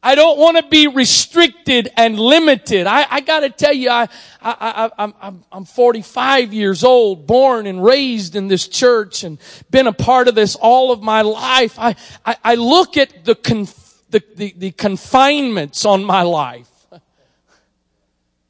[0.04, 2.88] I don't want to be restricted and limited.
[2.88, 4.08] I, I gotta tell you, I,
[4.40, 9.38] I, I, I'm, I'm 45 years old, born and raised in this church and
[9.70, 11.78] been a part of this all of my life.
[11.78, 11.94] I,
[12.26, 16.68] I, I look at the, conf, the, the, the confinements on my life.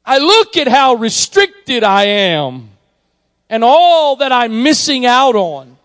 [0.03, 2.71] I look at how restricted I am
[3.47, 5.77] and all that I'm missing out on.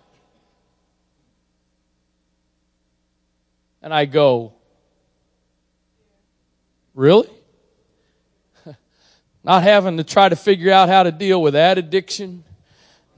[3.83, 4.55] And I go,
[6.99, 7.31] really?
[9.45, 12.43] Not having to try to figure out how to deal with that addiction,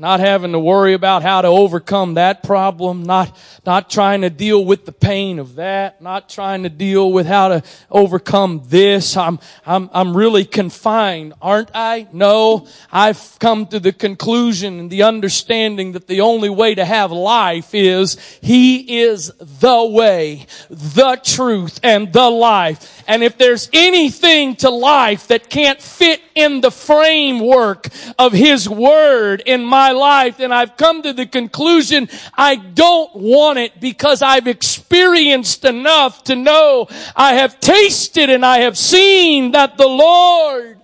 [0.01, 4.64] not having to worry about how to overcome that problem, not, not trying to deal
[4.64, 9.14] with the pain of that, not trying to deal with how to overcome this.
[9.14, 12.09] I'm, I'm, I'm really confined, aren't I?
[12.14, 17.12] No, I've come to the conclusion and the understanding that the only way to have
[17.12, 22.99] life is He is the way, the truth, and the life.
[23.11, 27.88] And if there's anything to life that can't fit in the framework
[28.20, 33.58] of His Word in my life, then I've come to the conclusion I don't want
[33.58, 36.86] it because I've experienced enough to know
[37.16, 40.80] I have tasted and I have seen that the Lord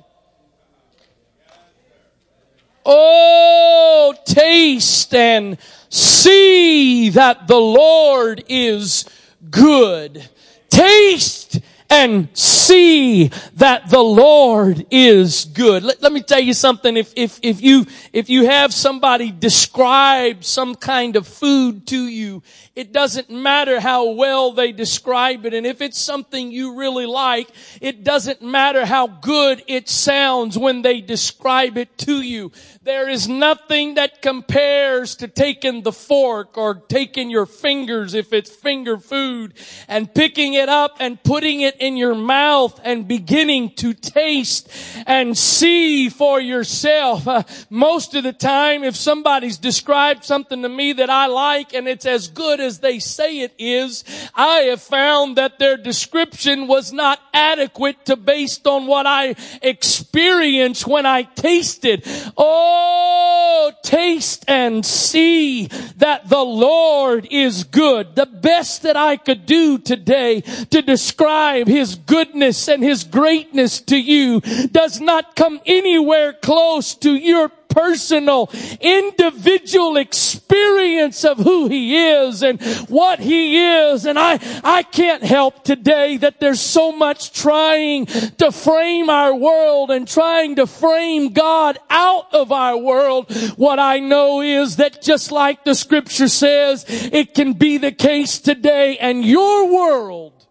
[2.84, 5.58] Oh, taste and
[5.90, 9.04] see that the Lord is
[9.48, 10.28] good.
[10.68, 15.82] Taste and see that the Lord is good.
[15.82, 16.96] Let, let, me tell you something.
[16.96, 22.42] If, if, if you, if you have somebody describe some kind of food to you,
[22.76, 25.54] it doesn't matter how well they describe it.
[25.54, 27.48] And if it's something you really like,
[27.80, 32.52] it doesn't matter how good it sounds when they describe it to you.
[32.82, 38.54] There is nothing that compares to taking the fork or taking your fingers if it's
[38.54, 39.54] finger food
[39.88, 44.68] and picking it up and putting it in your mouth and beginning to taste
[45.06, 47.26] and see for yourself.
[47.26, 51.88] Uh, most of the time, if somebody's described something to me that I like and
[51.88, 54.04] it's as good as they say it is,
[54.34, 60.86] I have found that their description was not adequate to based on what I experienced
[60.86, 62.02] when I tasted.
[62.36, 68.14] Oh, taste and see that the Lord is good.
[68.14, 73.96] The best that I could do today to describe His goodness and His greatness to
[73.96, 78.50] you does not come anywhere close to your personal,
[78.80, 84.06] individual experience of who He is and what He is.
[84.06, 89.90] And I, I can't help today that there's so much trying to frame our world
[89.90, 93.30] and trying to frame God out of our world.
[93.56, 98.38] What I know is that just like the scripture says, it can be the case
[98.38, 100.46] today and your world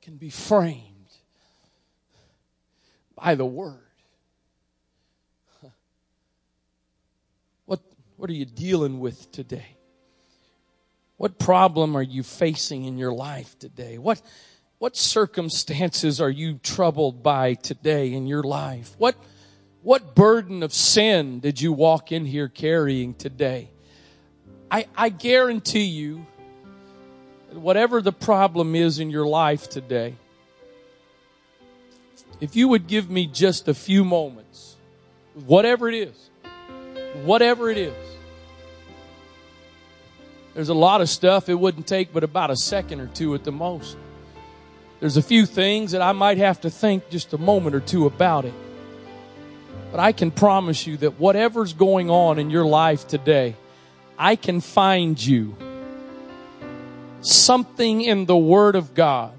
[0.00, 0.80] can be framed
[3.14, 3.83] by the word.
[8.24, 9.76] What are you dealing with today?
[11.18, 13.98] What problem are you facing in your life today?
[13.98, 14.22] What,
[14.78, 18.94] what circumstances are you troubled by today in your life?
[18.96, 19.14] What,
[19.82, 23.68] what burden of sin did you walk in here carrying today?
[24.70, 26.24] I, I guarantee you,
[27.52, 30.14] whatever the problem is in your life today,
[32.40, 34.76] if you would give me just a few moments,
[35.44, 36.30] whatever it is,
[37.22, 38.13] whatever it is,
[40.54, 43.44] there's a lot of stuff it wouldn't take but about a second or two at
[43.44, 43.96] the most.
[45.00, 48.06] There's a few things that I might have to think just a moment or two
[48.06, 48.54] about it.
[49.90, 53.56] But I can promise you that whatever's going on in your life today,
[54.18, 55.56] I can find you
[57.20, 59.32] something in the Word of God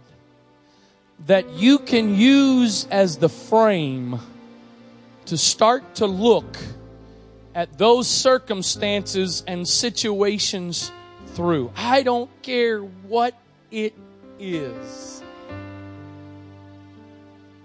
[1.28, 4.20] that you can use as the frame
[5.26, 6.58] to start to look
[7.56, 10.92] at those circumstances and situations
[11.36, 11.72] through.
[11.76, 13.38] I don't care what
[13.70, 13.94] it
[14.40, 15.22] is.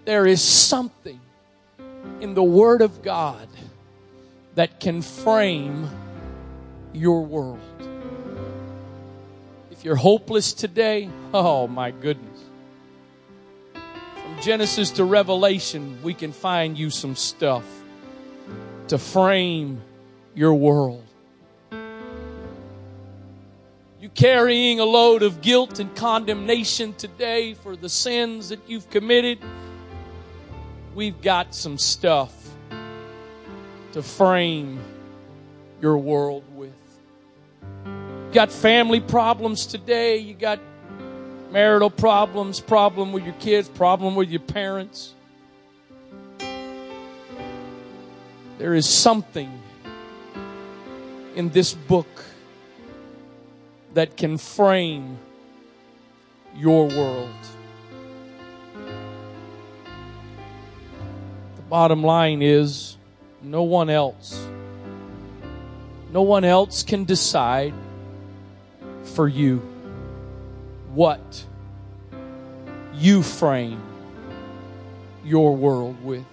[0.04, 1.20] There is something
[2.20, 3.48] in the Word of God
[4.56, 5.88] that can frame
[6.92, 7.60] your world.
[9.70, 12.40] If you're hopeless today, oh my goodness.
[13.72, 17.64] From Genesis to Revelation, we can find you some stuff
[18.88, 19.80] to frame
[20.34, 21.04] your world
[24.08, 29.38] carrying a load of guilt and condemnation today for the sins that you've committed,
[30.94, 32.32] we've got some stuff
[33.92, 34.80] to frame
[35.82, 36.72] your world with.
[37.84, 40.60] You got family problems today, you got
[41.50, 45.14] marital problems, problem with your kids, problem with your parents.
[48.56, 49.60] There is something
[51.34, 52.06] in this book
[53.94, 55.18] that can frame
[56.56, 57.34] your world.
[61.56, 62.96] The bottom line is
[63.42, 64.46] no one else,
[66.12, 67.74] no one else can decide
[69.04, 69.58] for you
[70.92, 71.44] what
[72.94, 73.80] you frame
[75.24, 76.24] your world with.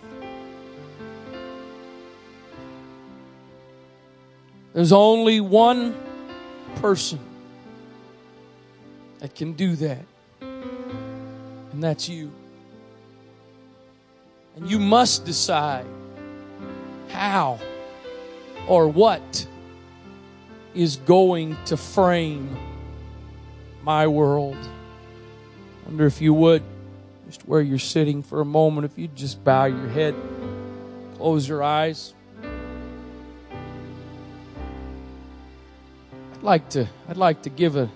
[4.74, 5.96] There's only one
[6.76, 7.20] person
[9.20, 10.06] that can do that.
[10.42, 12.32] And that's you.
[14.56, 15.86] And you must decide
[17.10, 17.60] how
[18.68, 19.48] or what
[20.74, 22.56] is going to frame
[23.84, 24.58] my world.
[24.58, 26.64] I wonder if you would,
[27.28, 30.16] just where you're sitting for a moment, if you'd just bow your head,
[31.16, 32.14] close your eyes.
[36.34, 37.90] I'd like to I'd like to give a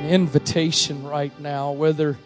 [0.00, 2.16] an invitation right now, whether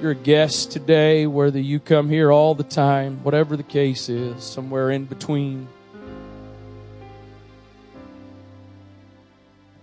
[0.00, 4.42] you're a guest today, whether you come here all the time, whatever the case is,
[4.42, 5.68] somewhere in between.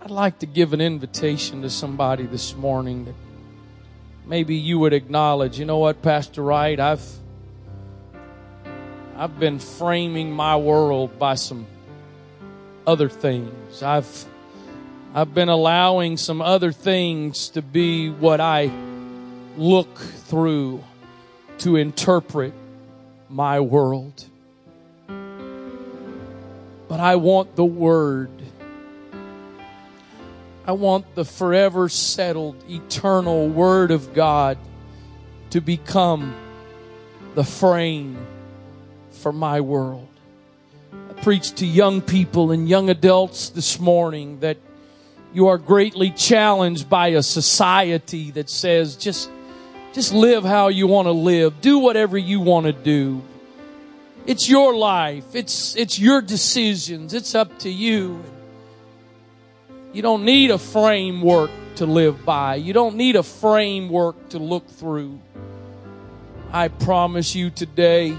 [0.02, 3.14] I'd like to give an invitation to somebody this morning that
[4.26, 7.06] maybe you would acknowledge, you know what, Pastor Wright, I've
[9.16, 11.66] I've been framing my world by some
[12.86, 13.82] other things.
[13.82, 14.26] I've
[15.14, 18.70] I've been allowing some other things to be what I
[19.56, 20.84] look through
[21.58, 22.52] to interpret
[23.30, 24.26] my world.
[25.06, 28.30] But I want the Word.
[30.66, 34.58] I want the forever settled, eternal Word of God
[35.50, 36.34] to become
[37.34, 38.18] the frame
[39.10, 40.08] for my world.
[40.92, 44.58] I preached to young people and young adults this morning that
[45.32, 49.30] you are greatly challenged by a society that says just,
[49.92, 51.60] just live how you want to live.
[51.60, 53.22] Do whatever you want to do.
[54.26, 55.34] It's your life.
[55.34, 57.14] It's, it's your decisions.
[57.14, 58.22] It's up to you.
[59.92, 62.56] You don't need a framework to live by.
[62.56, 65.18] You don't need a framework to look through.
[66.52, 68.16] I promise you today,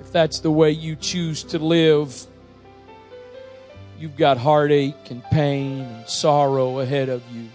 [0.00, 2.26] if that's the way you choose to live,
[4.00, 7.48] you've got heartache and pain and sorrow ahead of you.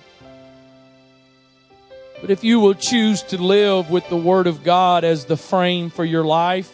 [2.21, 5.89] But if you will choose to live with the Word of God as the frame
[5.89, 6.71] for your life,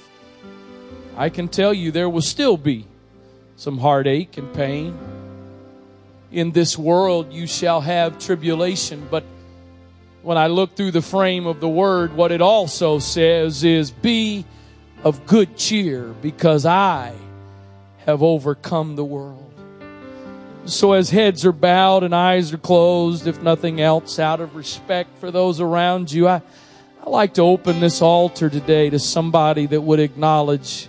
[1.15, 2.85] I can tell you there will still be
[3.55, 4.97] some heartache and pain.
[6.33, 9.23] In this world you shall have tribulation, but
[10.21, 14.45] when I look through the frame of the Word, what it also says is, Be
[15.03, 17.13] of good cheer because I
[18.05, 19.50] have overcome the world.
[20.65, 25.17] So, as heads are bowed and eyes are closed, if nothing else, out of respect
[25.17, 26.41] for those around you, I,
[27.03, 30.87] I like to open this altar today to somebody that would acknowledge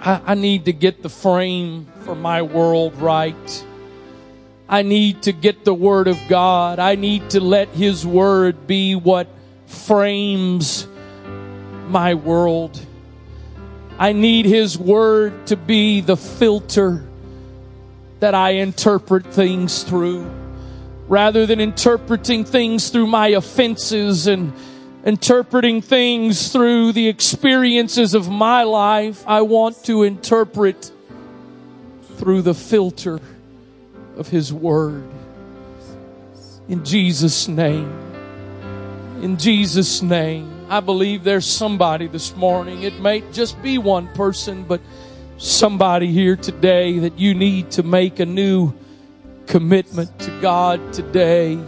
[0.00, 3.64] I, I need to get the frame for my world right.
[4.68, 6.78] I need to get the Word of God.
[6.78, 9.28] I need to let His Word be what
[9.66, 10.86] frames
[11.88, 12.80] my world.
[13.98, 17.07] I need His Word to be the filter
[18.20, 20.30] that I interpret things through.
[21.08, 24.52] Rather than interpreting things through my offenses and
[25.04, 30.92] interpreting things through the experiences of my life, I want to interpret
[32.16, 33.20] through the filter
[34.16, 35.08] of His Word.
[36.68, 37.90] In Jesus' name.
[39.22, 40.66] In Jesus' name.
[40.68, 42.82] I believe there's somebody this morning.
[42.82, 44.82] It may just be one person, but
[45.38, 48.74] somebody here today that you need to make a new
[49.46, 51.58] commitment to God today.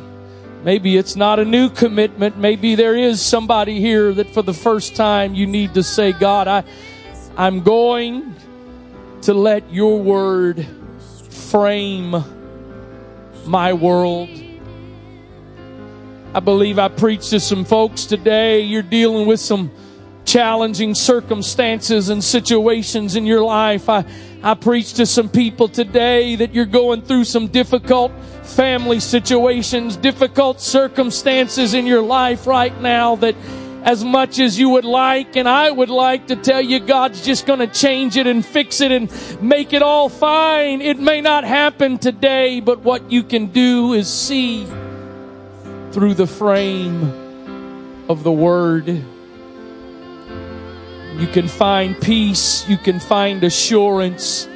[0.64, 2.36] Maybe it's not a new commitment.
[2.36, 6.48] Maybe there is somebody here that for the first time you need to say, God,
[6.48, 6.64] I,
[7.36, 8.34] I'm going
[9.22, 10.66] to let your word
[11.30, 12.16] frame
[13.46, 14.28] my world.
[16.34, 18.60] I believe I preached to some folks today.
[18.60, 19.70] You're dealing with some
[20.30, 23.88] challenging circumstances and situations in your life.
[23.88, 24.04] I,
[24.44, 28.12] I preach to some people today that you're going through some difficult
[28.44, 33.34] family situations, difficult circumstances in your life right now that
[33.82, 37.44] as much as you would like and I would like to tell you God's just
[37.46, 39.10] to change it and fix it and
[39.42, 40.80] make it all fine.
[40.80, 44.64] It may not happen today, but what you can do is see
[45.90, 47.02] through the frame
[48.08, 49.04] of the Word.
[51.16, 52.68] You can find peace.
[52.68, 54.48] You can find assurance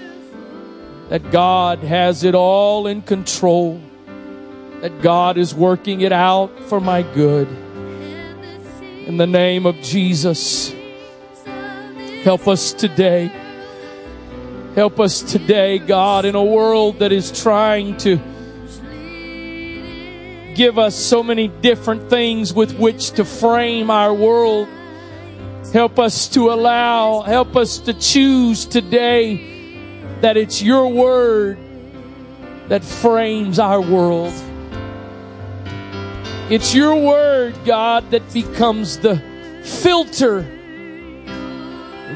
[1.08, 3.80] that God has it all in control,
[4.80, 7.48] that God is working it out for my good.
[9.06, 10.74] In the name of Jesus,
[12.22, 13.30] help us today.
[14.74, 18.16] Help us today, God, in a world that is trying to
[20.54, 24.68] give us so many different things with which to frame our world.
[25.74, 31.58] Help us to allow, help us to choose today that it's your word
[32.68, 34.32] that frames our world.
[36.48, 39.16] It's your word, God, that becomes the
[39.64, 40.42] filter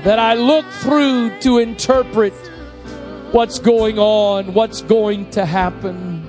[0.04, 2.34] that I look through to interpret
[3.32, 6.24] what's going on, what's going to happen.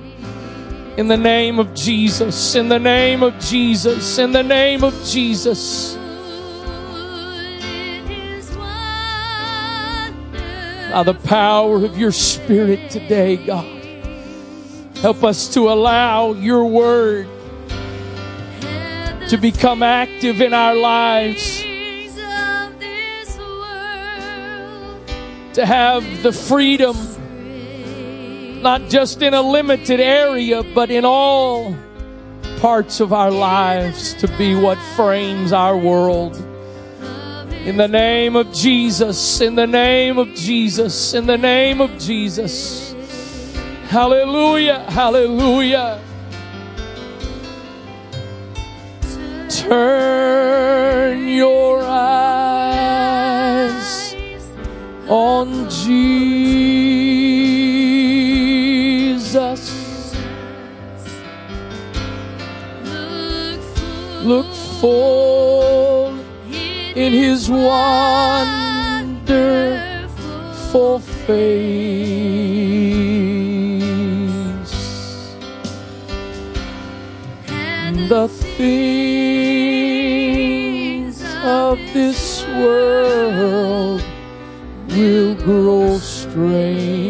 [0.96, 5.99] In the name of Jesus, in the name of Jesus, in the name of Jesus.
[10.90, 13.64] By the power of your Spirit today, God.
[14.96, 17.28] Help us to allow your word
[19.28, 21.62] to become active in our lives.
[25.54, 26.96] To have the freedom,
[28.60, 31.72] not just in a limited area, but in all
[32.58, 36.49] parts of our lives, to be what frames our world.
[37.64, 42.94] In the name of Jesus, in the name of Jesus, in the name of Jesus.
[43.88, 46.00] Hallelujah, hallelujah.
[49.50, 52.54] Turn your eyes
[55.06, 56.40] on Jesus.
[64.24, 64.46] Look
[64.80, 66.09] for
[67.00, 67.80] in his wonderful
[70.98, 71.40] face.
[77.48, 78.84] And the things
[81.42, 84.02] of this world
[84.88, 87.00] will grow strangely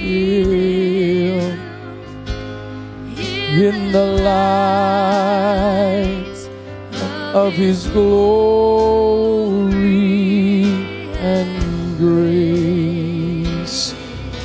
[0.00, 1.58] dim
[3.66, 6.09] in the light
[7.34, 8.64] of His glory
[11.18, 13.94] and grace.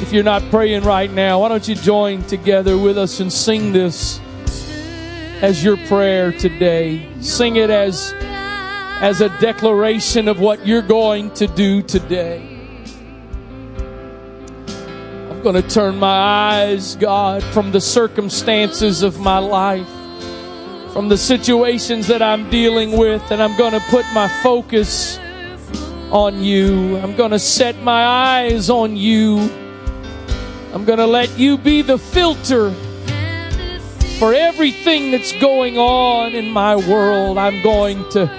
[0.02, 3.72] If you're not praying right now, why don't you join together with us and sing
[3.72, 4.20] this
[5.42, 7.10] as your prayer today?
[7.22, 8.14] Sing it as
[9.02, 12.48] as a declaration of what you're going to do today.
[15.30, 19.90] I'm going to turn my eyes, God, from the circumstances of my life,
[20.96, 25.20] from the situations that I'm dealing with, and I'm going to put my focus
[26.10, 26.96] on you.
[27.00, 29.40] I'm going to set my eyes on you.
[30.74, 32.72] I'm going to let you be the filter
[34.20, 37.38] for everything that's going on in my world.
[37.38, 38.32] I'm going to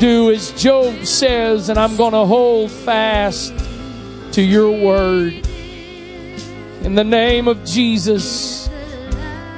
[0.00, 3.54] do as Job says, and I'm going to hold fast
[4.32, 5.46] to your word.
[6.82, 8.59] In the name of Jesus.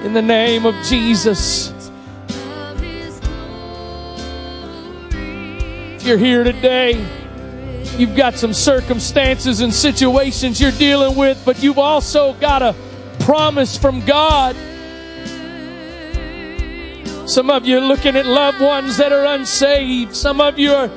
[0.05, 1.73] In the name of Jesus.
[5.11, 7.07] If you're here today,
[7.97, 12.75] you've got some circumstances and situations you're dealing with, but you've also got a
[13.21, 14.57] promise from God
[17.33, 20.15] some of you are looking at loved ones that are unsaved.
[20.15, 20.91] Some of you are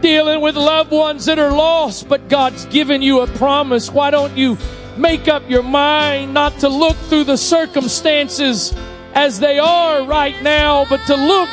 [0.00, 3.90] dealing with loved ones that are lost, but God's given you a promise.
[3.90, 4.56] Why don't you
[4.98, 8.74] make up your mind not to look through the circumstances
[9.14, 11.48] as they are right now, but to look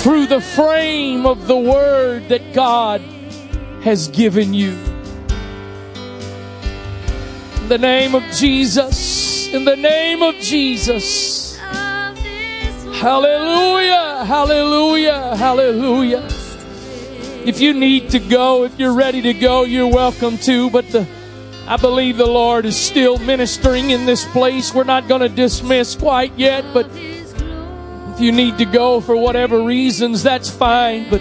[0.00, 3.00] through the frame of the Word that God
[3.82, 4.72] has given you?
[7.56, 11.56] In the name of Jesus, in the name of Jesus.
[13.00, 16.28] Hallelujah, hallelujah, hallelujah.
[17.44, 20.68] If you need to go, if you're ready to go, you're welcome to.
[20.68, 21.06] But the,
[21.70, 24.74] I believe the Lord is still ministering in this place.
[24.74, 29.62] We're not going to dismiss quite yet, but if you need to go for whatever
[29.62, 31.08] reasons, that's fine.
[31.08, 31.20] But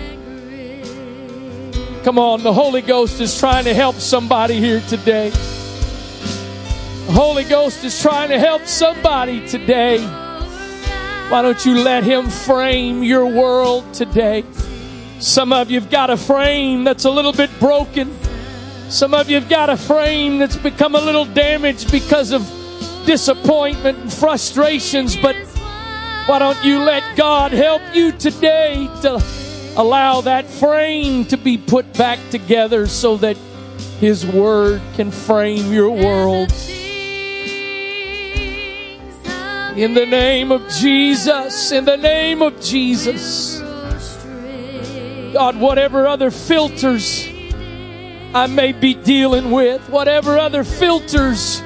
[2.03, 5.29] come on, the Holy Ghost is trying to help somebody here today.
[5.29, 10.03] The Holy Ghost is trying to help somebody today.
[11.29, 14.43] Why don't you let Him frame your world today?
[15.19, 18.18] Some of you've got a frame that's a little bit broken.
[18.89, 22.41] Some of you've got a frame that's become a little damaged because of
[23.05, 25.15] disappointment and frustrations.
[25.15, 25.35] But
[26.25, 29.23] why don't you let God help you today to
[29.77, 33.37] allow that frame to be put back together so that
[33.99, 36.51] His Word can frame your world?
[39.77, 43.59] In the name of Jesus, in the name of Jesus.
[45.31, 47.28] God, whatever other filters
[48.33, 51.61] I may be dealing with, whatever other filters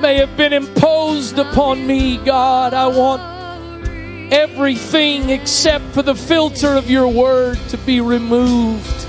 [0.00, 6.90] may have been imposed upon me, God, I want everything except for the filter of
[6.90, 9.06] your word to be removed.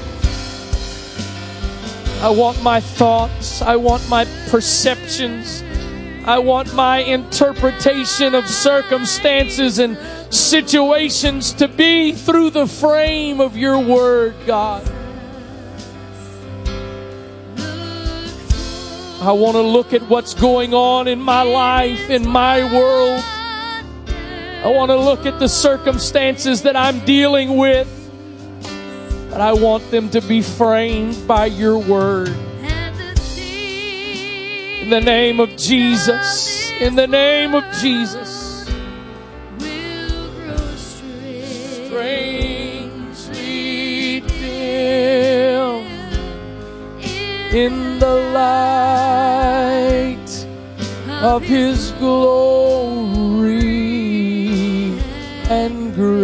[2.22, 5.64] I want my thoughts, I want my perceptions.
[6.24, 9.98] I want my interpretation of circumstances and
[10.30, 14.86] situations to be through the frame of your word, God.
[19.20, 23.24] I want to look at what's going on in my life, in my world.
[24.64, 27.94] I want to look at the circumstances that I'm dealing with.
[29.32, 32.30] But I want them to be framed by your word.
[34.82, 36.72] In the name of Jesus.
[36.80, 38.70] In the name of Jesus.
[41.88, 42.57] Strangely
[47.54, 49.68] in the light
[51.22, 52.18] of His glory
[55.50, 56.17] and grace.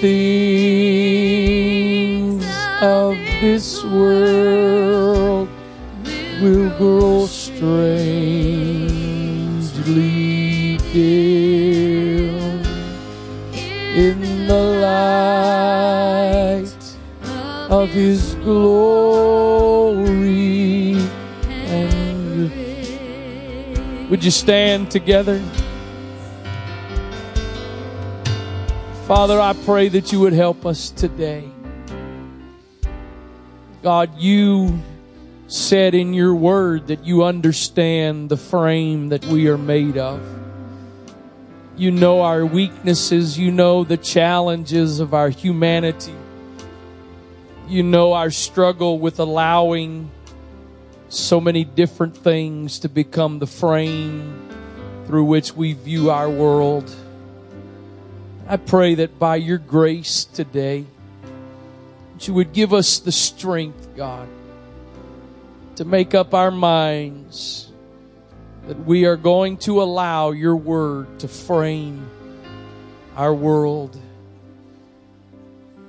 [0.00, 1.58] Things
[2.80, 5.48] of this world
[6.40, 8.06] will grow strangely
[10.92, 12.30] dear
[13.96, 16.84] in the light
[17.68, 19.48] of his glory
[21.66, 22.50] and
[24.08, 25.42] would you stand together
[29.08, 31.48] father i pray that you would help us today
[33.82, 34.78] god you
[35.48, 40.20] said in your word that you understand the frame that we are made of
[41.78, 43.38] you know our weaknesses.
[43.38, 46.14] You know the challenges of our humanity.
[47.68, 50.10] You know our struggle with allowing
[51.08, 54.48] so many different things to become the frame
[55.06, 56.92] through which we view our world.
[58.50, 60.86] I pray that by your grace today,
[62.22, 64.26] you would give us the strength, God,
[65.76, 67.70] to make up our minds
[68.66, 72.08] that we are going to allow your word to frame
[73.16, 74.00] our world.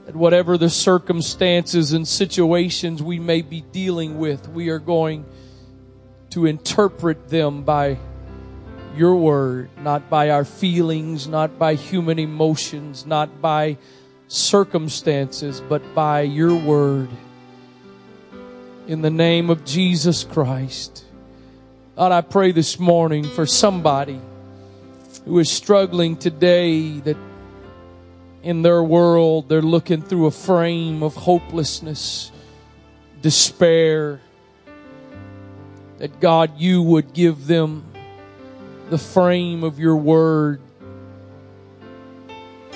[0.05, 5.23] That whatever the circumstances and situations we may be dealing with, we are going
[6.31, 7.99] to interpret them by
[8.95, 13.77] your word, not by our feelings, not by human emotions, not by
[14.27, 17.09] circumstances, but by your word.
[18.87, 21.05] In the name of Jesus Christ.
[21.95, 24.19] God, I pray this morning for somebody
[25.25, 27.17] who is struggling today that
[28.41, 32.31] in their world they're looking through a frame of hopelessness,
[33.21, 34.21] despair.
[35.97, 37.83] That God, you would give them
[38.89, 40.61] the frame of your word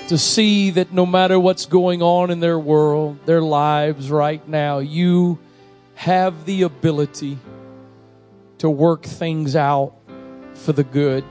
[0.08, 4.78] to see that no matter what's going on in their world, their lives right now,
[4.78, 5.38] you
[5.94, 7.38] have the ability
[8.58, 9.94] to work things out
[10.54, 11.24] for the good.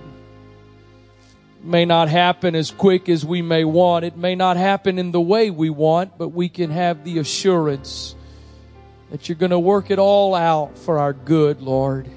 [1.60, 4.06] It may not happen as quick as we may want.
[4.06, 8.16] It may not happen in the way we want, but we can have the assurance
[9.12, 12.10] that you're going to work it all out for our good, Lord.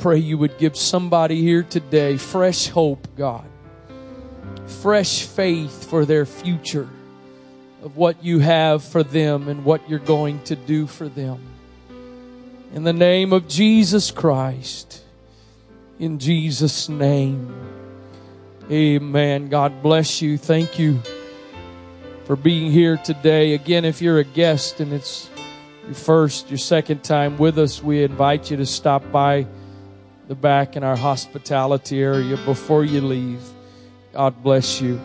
[0.00, 3.44] Pray you would give somebody here today fresh hope, God,
[4.66, 6.88] fresh faith for their future
[7.82, 11.38] of what you have for them and what you're going to do for them.
[12.72, 15.04] In the name of Jesus Christ.
[15.98, 17.52] In Jesus' name.
[18.70, 19.50] Amen.
[19.50, 20.38] God bless you.
[20.38, 20.98] Thank you
[22.24, 23.52] for being here today.
[23.52, 25.28] Again, if you're a guest and it's
[25.84, 29.46] your first, your second time with us, we invite you to stop by
[30.30, 33.42] the back in our hospitality area before you leave.
[34.12, 35.00] God bless you.